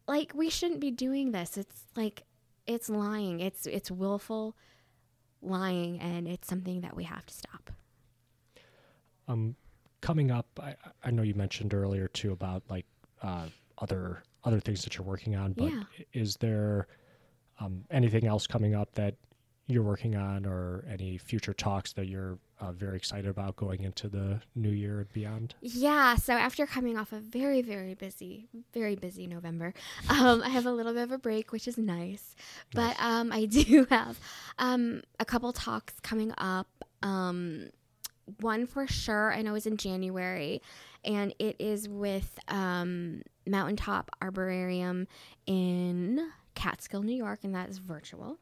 [0.07, 1.57] Like we shouldn't be doing this.
[1.57, 2.23] It's like
[2.67, 3.39] it's lying.
[3.39, 4.55] It's it's willful
[5.41, 7.71] lying and it's something that we have to stop.
[9.27, 9.55] Um,
[10.05, 12.85] coming up, I, I know you mentioned earlier too about like
[13.23, 13.47] uh,
[13.79, 15.83] other other things that you're working on, but Yeah.
[16.13, 16.87] is there
[17.59, 19.15] um, anything else coming up that
[19.67, 24.07] you're working on, or any future talks that you're uh, very excited about going into
[24.07, 25.55] the new year and beyond?
[25.61, 29.73] Yeah, so after coming off a very, very busy, very busy November,
[30.09, 32.35] um, I have a little bit of a break, which is nice.
[32.75, 34.19] But um, I do have
[34.59, 36.67] um, a couple talks coming up.
[37.01, 37.69] Um,
[38.39, 40.61] one for sure, I know is in January,
[41.03, 45.07] and it is with um, Mountaintop Arboretum
[45.45, 48.37] in Catskill, New York, and that is virtual.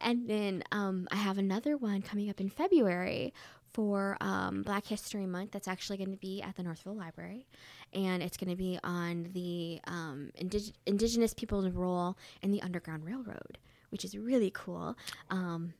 [0.00, 3.32] And then um, I have another one coming up in February
[3.72, 5.52] for um, Black History Month.
[5.52, 7.46] That's actually going to be at the Northville Library,
[7.92, 13.04] and it's going to be on the um, indig- Indigenous people's role in the Underground
[13.04, 13.58] Railroad,
[13.90, 14.96] which is really cool.
[15.30, 15.74] Um,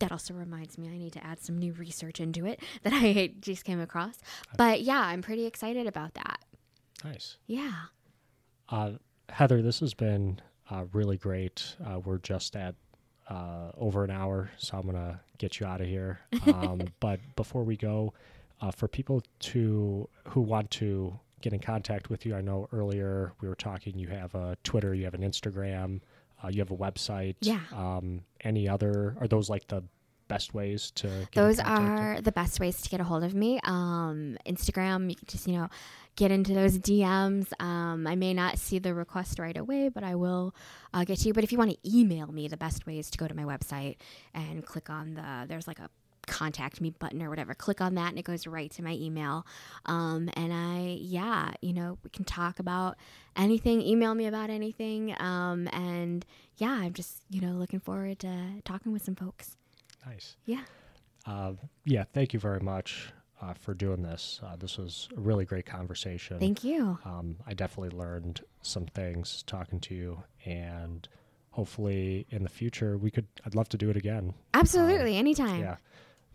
[0.00, 3.32] that also reminds me, I need to add some new research into it that I
[3.40, 4.18] just came across.
[4.56, 6.40] But yeah, I'm pretty excited about that.
[7.04, 7.36] Nice.
[7.46, 7.72] Yeah.
[8.68, 8.92] Uh,
[9.30, 10.40] Heather, this has been
[10.70, 11.76] uh, really great.
[11.84, 12.74] Uh, we're just at
[13.28, 16.20] uh, over an hour, so I'm gonna get you out of here.
[16.46, 18.12] Um, but before we go,
[18.60, 23.32] uh, for people to who want to get in contact with you, I know earlier
[23.40, 23.98] we were talking.
[23.98, 26.00] You have a Twitter, you have an Instagram,
[26.42, 27.36] uh, you have a website.
[27.40, 27.60] Yeah.
[27.74, 29.16] Um, any other?
[29.20, 29.82] Are those like the
[30.28, 31.06] best ways to?
[31.06, 33.60] Get Those are the best ways to get a hold of me.
[33.64, 35.68] Um, Instagram, you can just, you know,
[36.16, 37.52] get into those DMs.
[37.60, 40.54] Um, I may not see the request right away, but I will
[40.94, 41.34] uh, get to you.
[41.34, 43.44] But if you want to email me, the best way is to go to my
[43.44, 43.96] website
[44.34, 45.88] and click on the, there's like a
[46.30, 47.54] contact me button or whatever.
[47.54, 49.44] Click on that and it goes right to my email.
[49.86, 52.96] Um, and I, yeah, you know, we can talk about
[53.36, 55.14] anything, email me about anything.
[55.20, 56.24] Um, and
[56.56, 59.56] yeah, I'm just, you know, looking forward to talking with some folks.
[60.06, 60.36] Nice.
[60.46, 60.62] Yeah.
[61.26, 61.52] Uh,
[61.84, 63.12] yeah, thank you very much
[63.42, 64.40] uh, for doing this.
[64.42, 66.38] Uh, this was a really great conversation.
[66.38, 66.98] Thank you.
[67.04, 71.06] Um, I definitely learned some things talking to you, and
[71.50, 73.26] hopefully in the future we could.
[73.44, 74.34] I'd love to do it again.
[74.54, 75.60] Absolutely, anytime.
[75.60, 75.76] Yeah,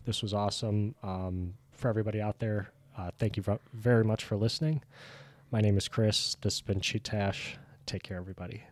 [0.06, 0.94] this was awesome.
[1.02, 4.82] Um, for everybody out there, uh, thank you very much for listening.
[5.50, 6.36] My name is Chris.
[6.40, 7.58] This has been Chee-Tash.
[7.84, 8.64] Take care, everybody.